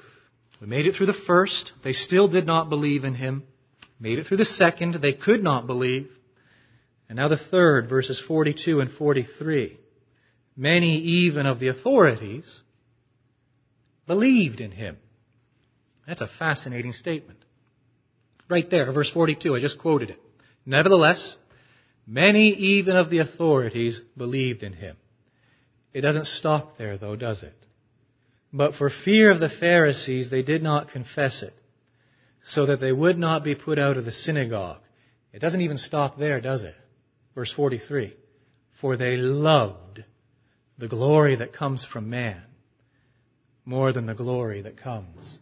[0.60, 1.74] We made it through the first.
[1.84, 3.44] They still did not believe in him.
[4.00, 4.96] Made it through the second.
[4.96, 6.10] They could not believe.
[7.08, 9.78] And now the third, verses 42 and 43.
[10.56, 12.62] Many even of the authorities
[14.08, 14.98] believed in him.
[16.08, 17.40] That's a fascinating statement.
[18.50, 20.20] Right there, verse 42, I just quoted it.
[20.66, 21.38] Nevertheless,
[22.10, 24.98] many even of the authorities believed in him.
[25.94, 27.54] It doesn't stop there though, does it?
[28.52, 31.54] But for fear of the Pharisees, they did not confess it,
[32.44, 34.82] so that they would not be put out of the synagogue.
[35.32, 36.76] It doesn't even stop there, does it?
[37.36, 38.16] Verse 43.
[38.82, 40.04] For they loved
[40.80, 42.42] the glory that comes from man
[43.66, 45.38] more than the glory that comes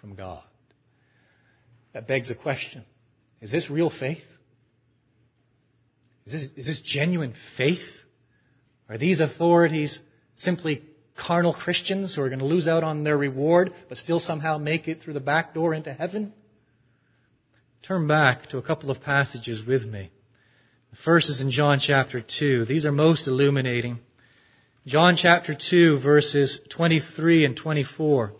[0.00, 0.44] from God.
[1.94, 2.84] That begs a question.
[3.40, 4.24] Is this real faith?
[6.26, 7.84] Is this, is this genuine faith?
[8.88, 10.00] Are these authorities
[10.36, 10.82] simply
[11.16, 14.88] carnal Christians who are going to lose out on their reward but still somehow make
[14.88, 16.32] it through the back door into heaven?
[17.82, 20.10] Turn back to a couple of passages with me.
[20.90, 22.64] The first is in John chapter 2.
[22.64, 23.98] These are most illuminating.
[24.86, 28.32] John chapter 2 verses 23 and 24.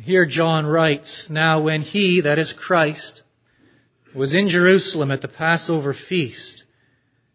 [0.00, 3.22] Here John writes, Now when he, that is Christ,
[4.16, 6.64] was in Jerusalem at the Passover feast,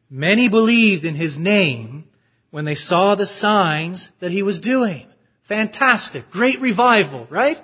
[0.10, 2.06] many believed in his name
[2.50, 5.08] when they saw the signs that he was doing.
[5.48, 6.30] Fantastic.
[6.32, 7.60] Great revival, right?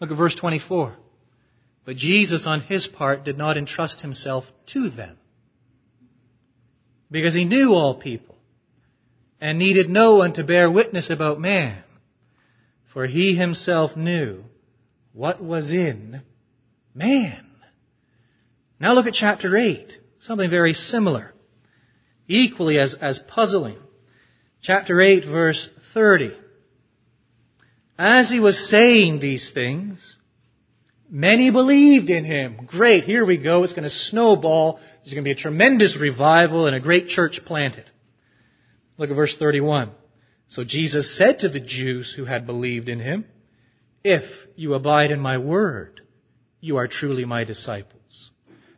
[0.00, 0.96] Look at verse 24.
[1.84, 5.16] But Jesus, on his part, did not entrust himself to them.
[7.10, 8.36] Because he knew all people
[9.40, 11.82] and needed no one to bear witness about man.
[12.92, 14.44] For he himself knew
[15.12, 16.22] what was in
[16.94, 17.49] man.
[18.80, 19.92] Now look at chapter 8.
[20.20, 21.32] Something very similar.
[22.26, 23.78] Equally as, as puzzling.
[24.62, 26.34] Chapter 8 verse 30.
[27.98, 30.16] As he was saying these things,
[31.10, 32.66] many believed in him.
[32.66, 33.62] Great, here we go.
[33.62, 34.80] It's going to snowball.
[35.02, 37.90] There's going to be a tremendous revival and a great church planted.
[38.96, 39.90] Look at verse 31.
[40.48, 43.26] So Jesus said to the Jews who had believed in him,
[44.02, 44.24] If
[44.56, 46.00] you abide in my word,
[46.60, 47.99] you are truly my disciples.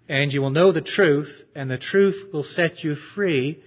[0.09, 3.63] And you will know the truth, and the truth will set you free.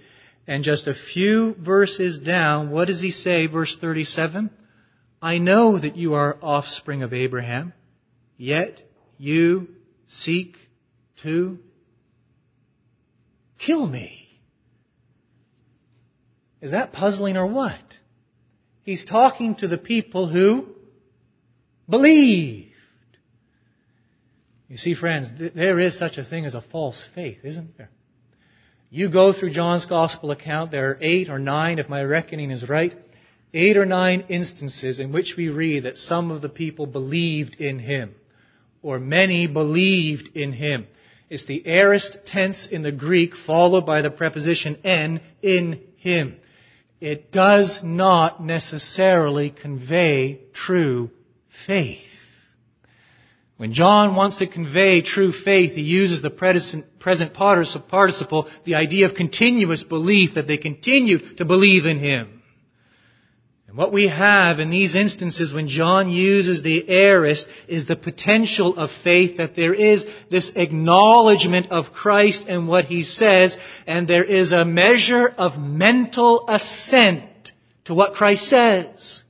[0.46, 4.50] And just a few verses down, what does he say, verse 37?
[5.20, 7.72] I know that you are offspring of Abraham,
[8.36, 8.82] yet
[9.18, 9.68] you
[10.06, 10.56] seek
[11.22, 11.58] to
[13.58, 14.28] kill me.
[16.60, 17.98] Is that puzzling or what?
[18.82, 20.68] He's talking to the people who
[21.88, 22.75] believed.
[24.68, 27.90] You see, friends, there is such a thing as a false faith, isn't there?
[28.90, 32.68] You go through John's gospel account, there are eight or nine, if my reckoning is
[32.68, 32.94] right,
[33.54, 37.78] eight or nine instances in which we read that some of the people believed in
[37.78, 38.14] him,
[38.82, 40.86] or many believed in him.
[41.28, 46.36] It's the aorist tense in the Greek followed by the preposition en, in him.
[47.00, 51.10] It does not necessarily convey true
[51.66, 52.05] faith.
[53.56, 59.14] When John wants to convey true faith, he uses the present participle, the idea of
[59.14, 62.42] continuous belief, that they continue to believe in him.
[63.66, 68.76] And what we have in these instances when John uses the aorist is the potential
[68.76, 74.24] of faith that there is this acknowledgement of Christ and what he says, and there
[74.24, 77.52] is a measure of mental assent
[77.86, 79.22] to what Christ says,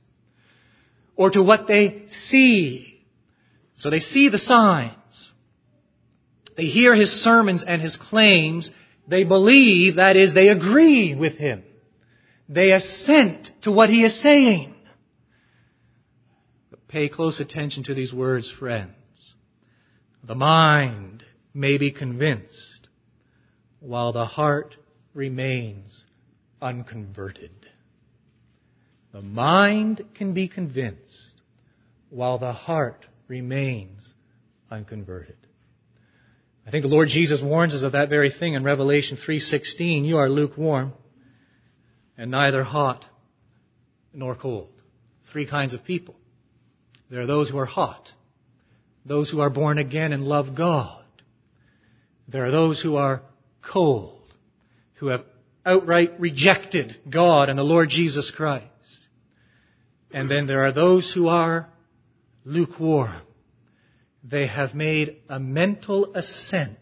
[1.15, 2.96] or to what they see.
[3.77, 5.31] So they see the signs.
[6.55, 8.71] They hear his sermons and his claims.
[9.07, 11.63] They believe, that is, they agree with him.
[12.49, 14.73] They assent to what he is saying.
[16.71, 18.95] But pay close attention to these words, friends.
[20.23, 21.23] The mind
[21.53, 22.87] may be convinced
[23.79, 24.75] while the heart
[25.13, 26.03] remains
[26.59, 27.51] unconverted.
[29.11, 31.35] The mind can be convinced
[32.09, 34.13] while the heart remains
[34.69, 35.37] unconverted.
[36.65, 40.05] I think the Lord Jesus warns us of that very thing in Revelation 3:16.
[40.05, 40.93] You are lukewarm
[42.17, 43.05] and neither hot
[44.13, 44.73] nor cold.
[45.31, 46.15] Three kinds of people.
[47.09, 48.11] There are those who are hot,
[49.05, 51.05] those who are born again and love God.
[52.27, 53.21] There are those who are
[53.61, 54.21] cold,
[54.95, 55.23] who have
[55.65, 58.65] outright rejected God and the Lord Jesus Christ.
[60.11, 61.69] And then there are those who are
[62.47, 63.21] lukewarm.
[64.23, 66.77] They have made a mental assent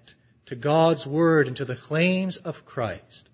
[0.48, 3.30] to God's Word and to the claims of Christ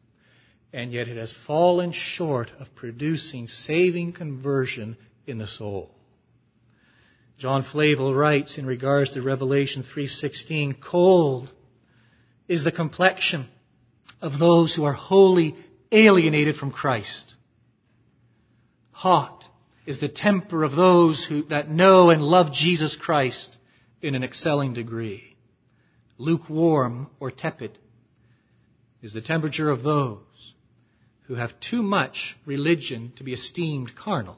[0.73, 5.93] and yet it has fallen short of producing saving conversion in the soul.
[7.37, 11.51] John Flavel writes in regards to Revelation 3:16, cold
[12.47, 13.47] is the complexion
[14.21, 15.55] of those who are wholly
[15.91, 17.35] alienated from Christ.
[18.91, 19.40] Hot
[19.85, 23.57] is the temper of those who, that know and love Jesus Christ
[24.01, 25.35] in an excelling degree.
[26.17, 27.77] Lukewarm or tepid
[29.01, 30.53] is the temperature of those
[31.23, 34.37] who have too much religion to be esteemed carnal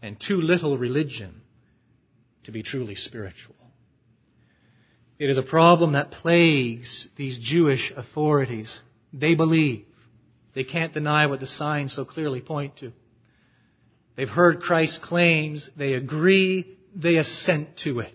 [0.00, 1.42] and too little religion
[2.44, 3.56] to be truly spiritual.
[5.18, 8.80] It is a problem that plagues these Jewish authorities.
[9.12, 9.84] They believe.
[10.54, 12.92] They can't deny what the signs so clearly point to.
[14.16, 15.70] They've heard Christ's claims.
[15.76, 16.76] They agree.
[16.94, 18.14] They assent to it.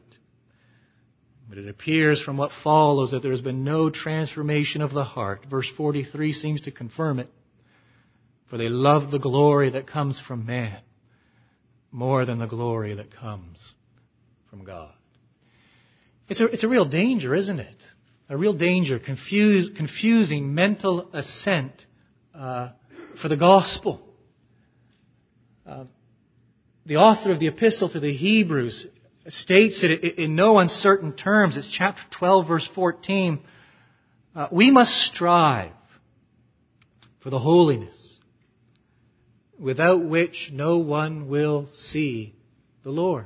[1.47, 5.45] But it appears from what follows that there has been no transformation of the heart.
[5.45, 7.29] Verse 43 seems to confirm it.
[8.49, 10.79] For they love the glory that comes from man
[11.91, 13.57] more than the glory that comes
[14.49, 14.93] from God.
[16.27, 17.83] It's a, it's a real danger, isn't it?
[18.27, 21.85] A real danger, confuse, confusing mental assent
[22.33, 22.71] uh,
[23.21, 24.04] for the gospel.
[25.65, 25.85] Uh,
[26.85, 28.85] the author of the epistle to the Hebrews
[29.27, 31.57] states it in no uncertain terms.
[31.57, 33.39] It's chapter 12, verse 14.
[34.35, 35.71] Uh, we must strive
[37.21, 38.17] for the holiness
[39.57, 42.35] without which no one will see
[42.83, 43.25] the Lord.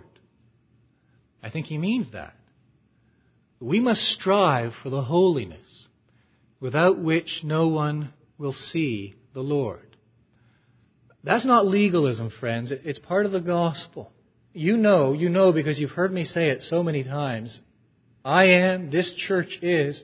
[1.44, 2.34] I think he means that.
[3.60, 5.90] We must strive for the holiness
[6.62, 9.89] without which no one will see the Lord.
[11.24, 12.72] That's not legalism, friends.
[12.72, 14.12] It's part of the gospel.
[14.54, 17.60] You know, you know because you've heard me say it so many times.
[18.24, 20.04] I am, this church is,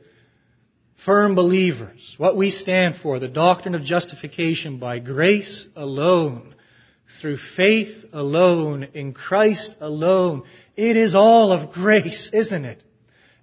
[1.04, 2.16] firm believers.
[2.18, 6.56] What we stand for, the doctrine of justification by grace alone,
[7.22, 10.44] through faith alone, in Christ alone.
[10.76, 12.84] It is all of grace, isn't it?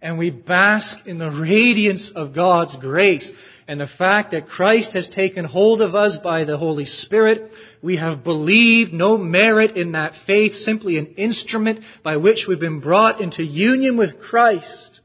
[0.01, 3.31] And we bask in the radiance of God's grace
[3.69, 7.53] and the fact that Christ has taken hold of us by the Holy Spirit.
[7.81, 12.81] We have believed, no merit in that faith, simply an instrument by which we've been
[12.81, 15.01] brought into union with Christ.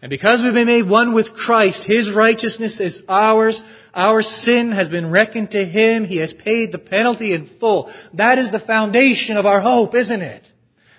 [0.00, 3.62] And because we've been made one with Christ, His righteousness is ours.
[3.92, 6.04] Our sin has been reckoned to Him.
[6.04, 7.92] He has paid the penalty in full.
[8.14, 10.52] That is the foundation of our hope, isn't it?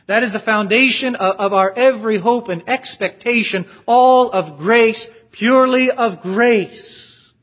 [0.09, 6.21] That is the foundation of, our every hope and expectation, all of grace, purely of
[6.21, 7.33] grace.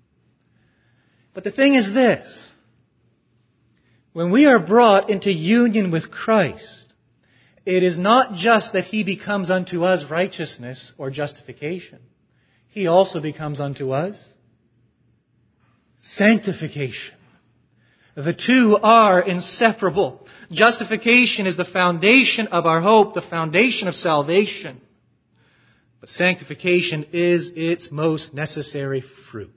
[1.34, 2.42] But the thing is this.
[4.12, 6.94] When we are brought into union with Christ,
[7.66, 11.98] it is not just that He becomes unto us righteousness or justification.
[12.68, 14.16] He also becomes unto us
[15.98, 17.14] sanctification.
[18.14, 20.26] The two are inseparable.
[20.50, 24.80] Justification is the foundation of our hope, the foundation of salvation.
[26.00, 29.50] But sanctification is its most necessary fruit.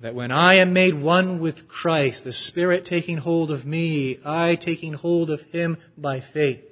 [0.00, 4.54] That when I am made one with Christ, the Spirit taking hold of me, I
[4.54, 6.64] taking hold of Him by faith.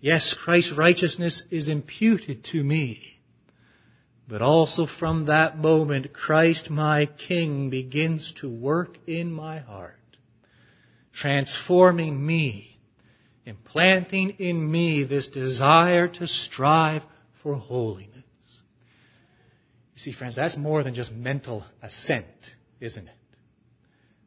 [0.00, 3.18] Yes, Christ's righteousness is imputed to me.
[4.26, 9.96] But also from that moment, Christ my King begins to work in my heart
[11.12, 12.69] transforming me,
[13.46, 17.04] implanting in me this desire to strive
[17.42, 18.08] for holiness.
[19.94, 22.26] You see, friends, that's more than just mental assent,
[22.80, 23.14] isn't it?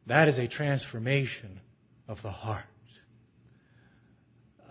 [0.06, 1.60] That is a transformation
[2.08, 2.64] of the heart.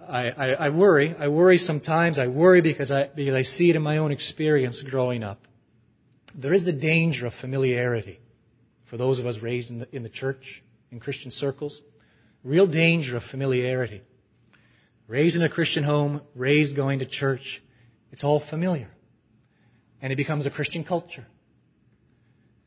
[0.08, 1.16] I, I, I, worry.
[1.18, 2.20] I worry sometimes.
[2.20, 5.40] I worry because I, because I see it in my own experience growing up.
[6.36, 8.20] There is the danger of familiarity
[8.90, 11.82] for those of us raised in the, in the church, in Christian circles
[12.44, 14.02] real danger of familiarity.
[15.14, 17.62] Raised in a Christian home, raised going to church,
[18.12, 18.88] it's all familiar.
[20.02, 21.28] And it becomes a Christian culture.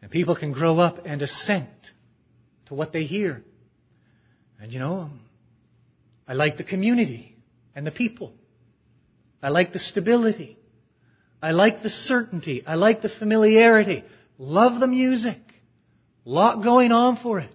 [0.00, 1.90] And people can grow up and assent
[2.66, 3.42] to what they hear.
[4.60, 5.20] And you know, um,
[6.28, 7.34] I like the community
[7.74, 8.32] and the people.
[9.42, 10.56] I like the stability.
[11.42, 12.62] I like the certainty.
[12.64, 14.04] I like the familiarity.
[14.38, 15.40] Love the music.
[16.24, 17.50] Lot going on for it.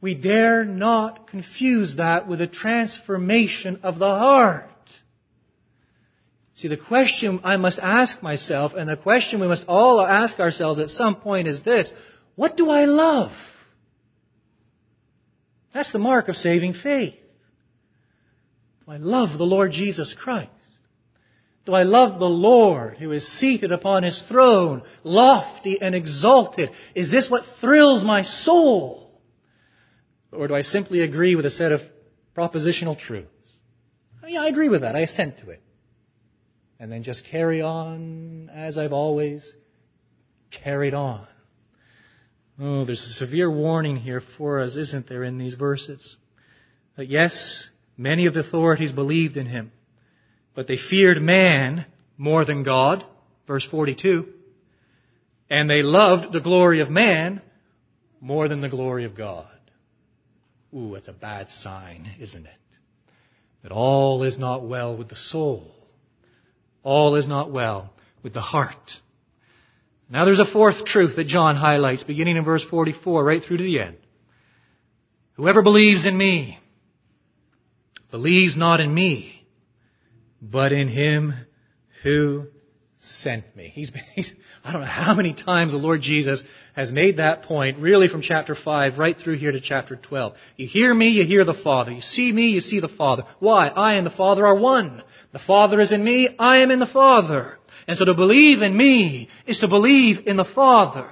[0.00, 4.70] We dare not confuse that with a transformation of the heart.
[6.54, 10.78] See, the question I must ask myself, and the question we must all ask ourselves
[10.80, 11.92] at some point is this
[12.36, 13.32] What do I love?
[15.72, 17.14] That's the mark of saving faith.
[18.84, 20.50] Do I love the Lord Jesus Christ?
[21.64, 26.70] Do I love the Lord who is seated upon his throne, lofty and exalted?
[26.94, 29.07] Is this what thrills my soul?
[30.32, 31.80] Or do I simply agree with a set of
[32.36, 33.28] propositional truths?
[34.22, 34.94] Oh, yeah, I agree with that.
[34.94, 35.62] I assent to it.
[36.78, 39.54] And then just carry on as I've always
[40.50, 41.26] carried on.
[42.60, 46.16] Oh, there's a severe warning here for us, isn't there, in these verses?
[46.96, 49.70] That yes, many of the authorities believed in him,
[50.54, 53.04] but they feared man more than God,
[53.46, 54.26] verse 42,
[55.48, 57.42] and they loved the glory of man
[58.20, 59.48] more than the glory of God.
[60.74, 62.52] Ooh, that's a bad sign, isn't it?
[63.62, 65.70] That all is not well with the soul.
[66.82, 67.92] All is not well
[68.22, 68.92] with the heart.
[70.10, 73.62] Now there's a fourth truth that John highlights beginning in verse 44 right through to
[73.62, 73.96] the end.
[75.34, 76.58] Whoever believes in me
[78.10, 79.46] believes not in me,
[80.40, 81.34] but in him
[82.02, 82.46] who
[83.00, 83.68] sent me.
[83.68, 84.34] He's, he's,
[84.64, 86.44] I don't know how many times the Lord Jesus
[86.74, 90.34] has made that point, really from chapter 5 right through here to chapter 12.
[90.56, 91.92] You hear me, you hear the Father.
[91.92, 93.24] You see me, you see the Father.
[93.38, 93.68] Why?
[93.68, 95.02] I and the Father are one.
[95.32, 97.58] The Father is in me, I am in the Father.
[97.86, 101.08] And so to believe in me is to believe in the Father.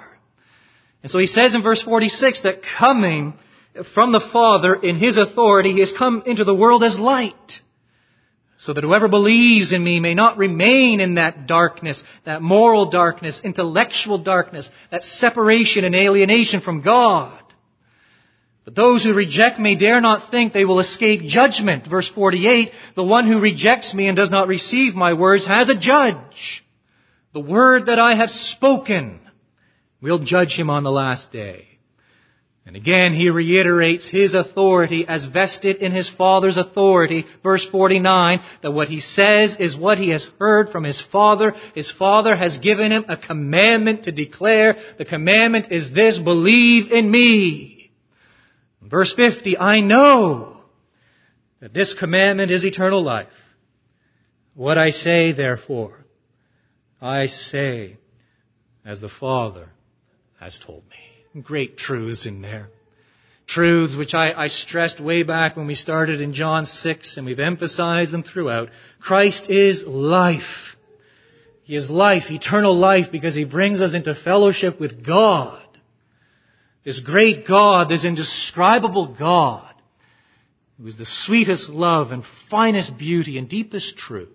[1.03, 3.35] And so he says in verse 46 that coming
[3.95, 7.61] from the Father in His authority, He has come into the world as light
[8.59, 13.43] so that whoever believes in me may not remain in that darkness, that moral darkness,
[13.45, 17.39] intellectual darkness, that separation and alienation from God,
[18.67, 21.87] But those who reject me dare not think they will escape judgment.
[21.87, 25.77] Verse 48, the one who rejects me and does not receive my words has a
[25.77, 26.65] judge.
[27.33, 29.21] The word that I have spoken
[30.03, 31.76] will judge him on the last day.
[32.67, 37.25] And again, he reiterates his authority as vested in his Father's authority.
[37.45, 41.55] Verse 49, that what he says is what he has heard from his Father.
[41.77, 44.77] His Father has given him a commandment to declare.
[44.99, 47.93] The commandment is this, believe in me.
[48.83, 50.57] Verse 50, I know
[51.61, 53.29] that this commandment is eternal life.
[54.55, 56.05] What I say, therefore,
[57.01, 57.99] I say
[58.85, 59.69] as the Father
[60.41, 62.69] has told me great truths in there.
[63.47, 67.39] Truths which I, I, stressed way back when we started in John 6 and we've
[67.39, 68.71] emphasized them throughout.
[69.01, 70.77] Christ is life.
[71.63, 75.63] He is life, eternal life, because He brings us into fellowship with God.
[76.85, 79.75] This great God, this indescribable God,
[80.79, 84.29] who is the sweetest love and finest beauty and deepest truth.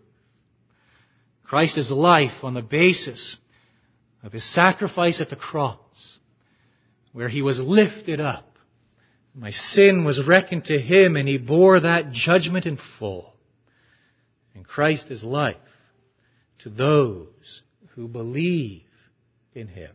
[1.44, 3.38] Christ is life on the basis
[4.24, 5.78] of His sacrifice at the cross
[7.14, 8.48] where he was lifted up.
[9.34, 13.34] My sin was reckoned to him and he bore that judgment in full.
[14.54, 15.56] And Christ is life
[16.60, 17.64] to those
[17.96, 18.84] who believe
[19.54, 19.92] in him.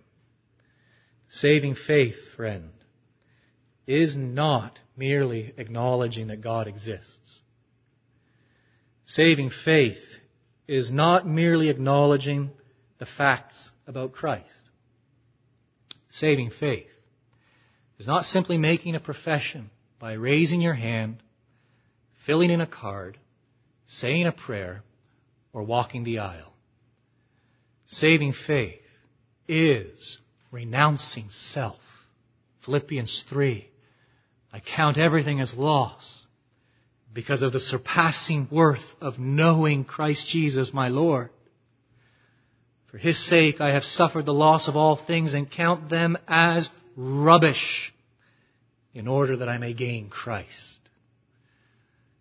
[1.29, 2.71] Saving faith, friend,
[3.87, 7.43] is not merely acknowledging that God exists.
[9.05, 10.03] Saving faith
[10.67, 12.51] is not merely acknowledging
[12.99, 14.65] the facts about Christ.
[16.11, 16.89] Saving faith
[17.99, 21.23] is not simply making a profession by raising your hand,
[22.27, 23.19] filling in a card,
[23.87, 24.83] saying a prayer,
[25.53, 26.53] or walking the aisle.
[27.87, 28.83] Saving faith
[29.49, 30.19] is
[30.51, 31.79] renouncing self.
[32.65, 33.69] Philippians 3.
[34.53, 36.27] I count everything as loss
[37.13, 41.31] because of the surpassing worth of knowing Christ Jesus my Lord.
[42.91, 46.69] For his sake I have suffered the loss of all things and count them as
[46.97, 47.93] rubbish
[48.95, 50.81] in order that I may gain Christ.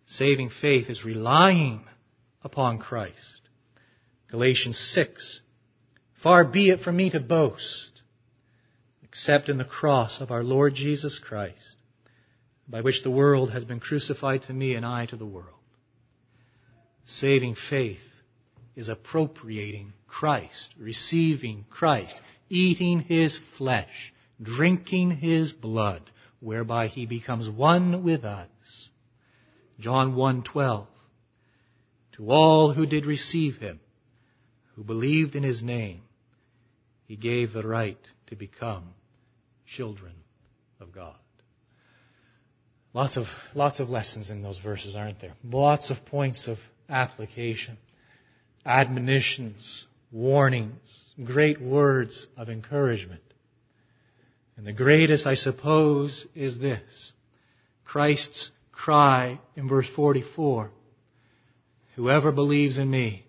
[0.04, 1.84] Saving faith is relying
[2.44, 3.40] upon Christ.
[4.30, 5.40] Galatians 6.
[6.22, 8.02] Far be it from me to boast,
[9.02, 11.76] except in the cross of our Lord Jesus Christ,
[12.68, 15.48] by which the world has been crucified to me and I to the world.
[17.04, 18.02] Saving faith
[18.74, 24.12] is appropriating Christ, receiving Christ, eating His flesh,
[24.42, 26.02] drinking his blood,
[26.40, 28.48] whereby he becomes one with us.
[29.78, 30.86] John 1:12
[32.12, 33.80] To all who did receive him,
[34.74, 36.02] who believed in his name,
[37.06, 38.94] he gave the right to become
[39.64, 40.14] children
[40.80, 41.16] of God.
[42.92, 45.34] Lots of, lots of lessons in those verses, aren't there?
[45.44, 46.58] Lots of points of
[46.88, 47.76] application,
[48.64, 53.20] admonitions, warnings, great words of encouragement.
[54.56, 57.12] And the greatest, I suppose, is this
[57.84, 60.70] Christ's cry in verse 44
[61.96, 63.26] Whoever believes in me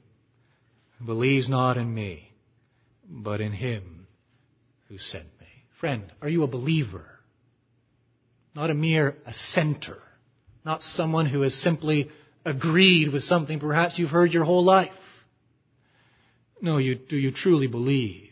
[1.04, 2.32] believes not in me,
[3.08, 4.08] but in him
[4.90, 5.48] who sent me.
[5.80, 7.06] Friend, are you a believer?
[8.56, 10.00] Not a mere assenter.
[10.66, 12.10] Not someone who has simply
[12.44, 14.92] agreed with something perhaps you've heard your whole life.
[16.62, 18.27] No, you, do you truly believe?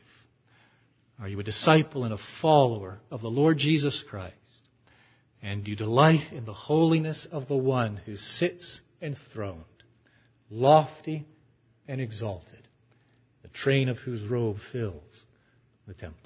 [1.20, 4.36] Are you a disciple and a follower of the Lord Jesus Christ?
[5.42, 9.64] And do you delight in the holiness of the one who sits enthroned,
[10.50, 11.26] lofty
[11.88, 12.68] and exalted,
[13.44, 15.26] the train of whose robe fills
[15.88, 16.25] the temple?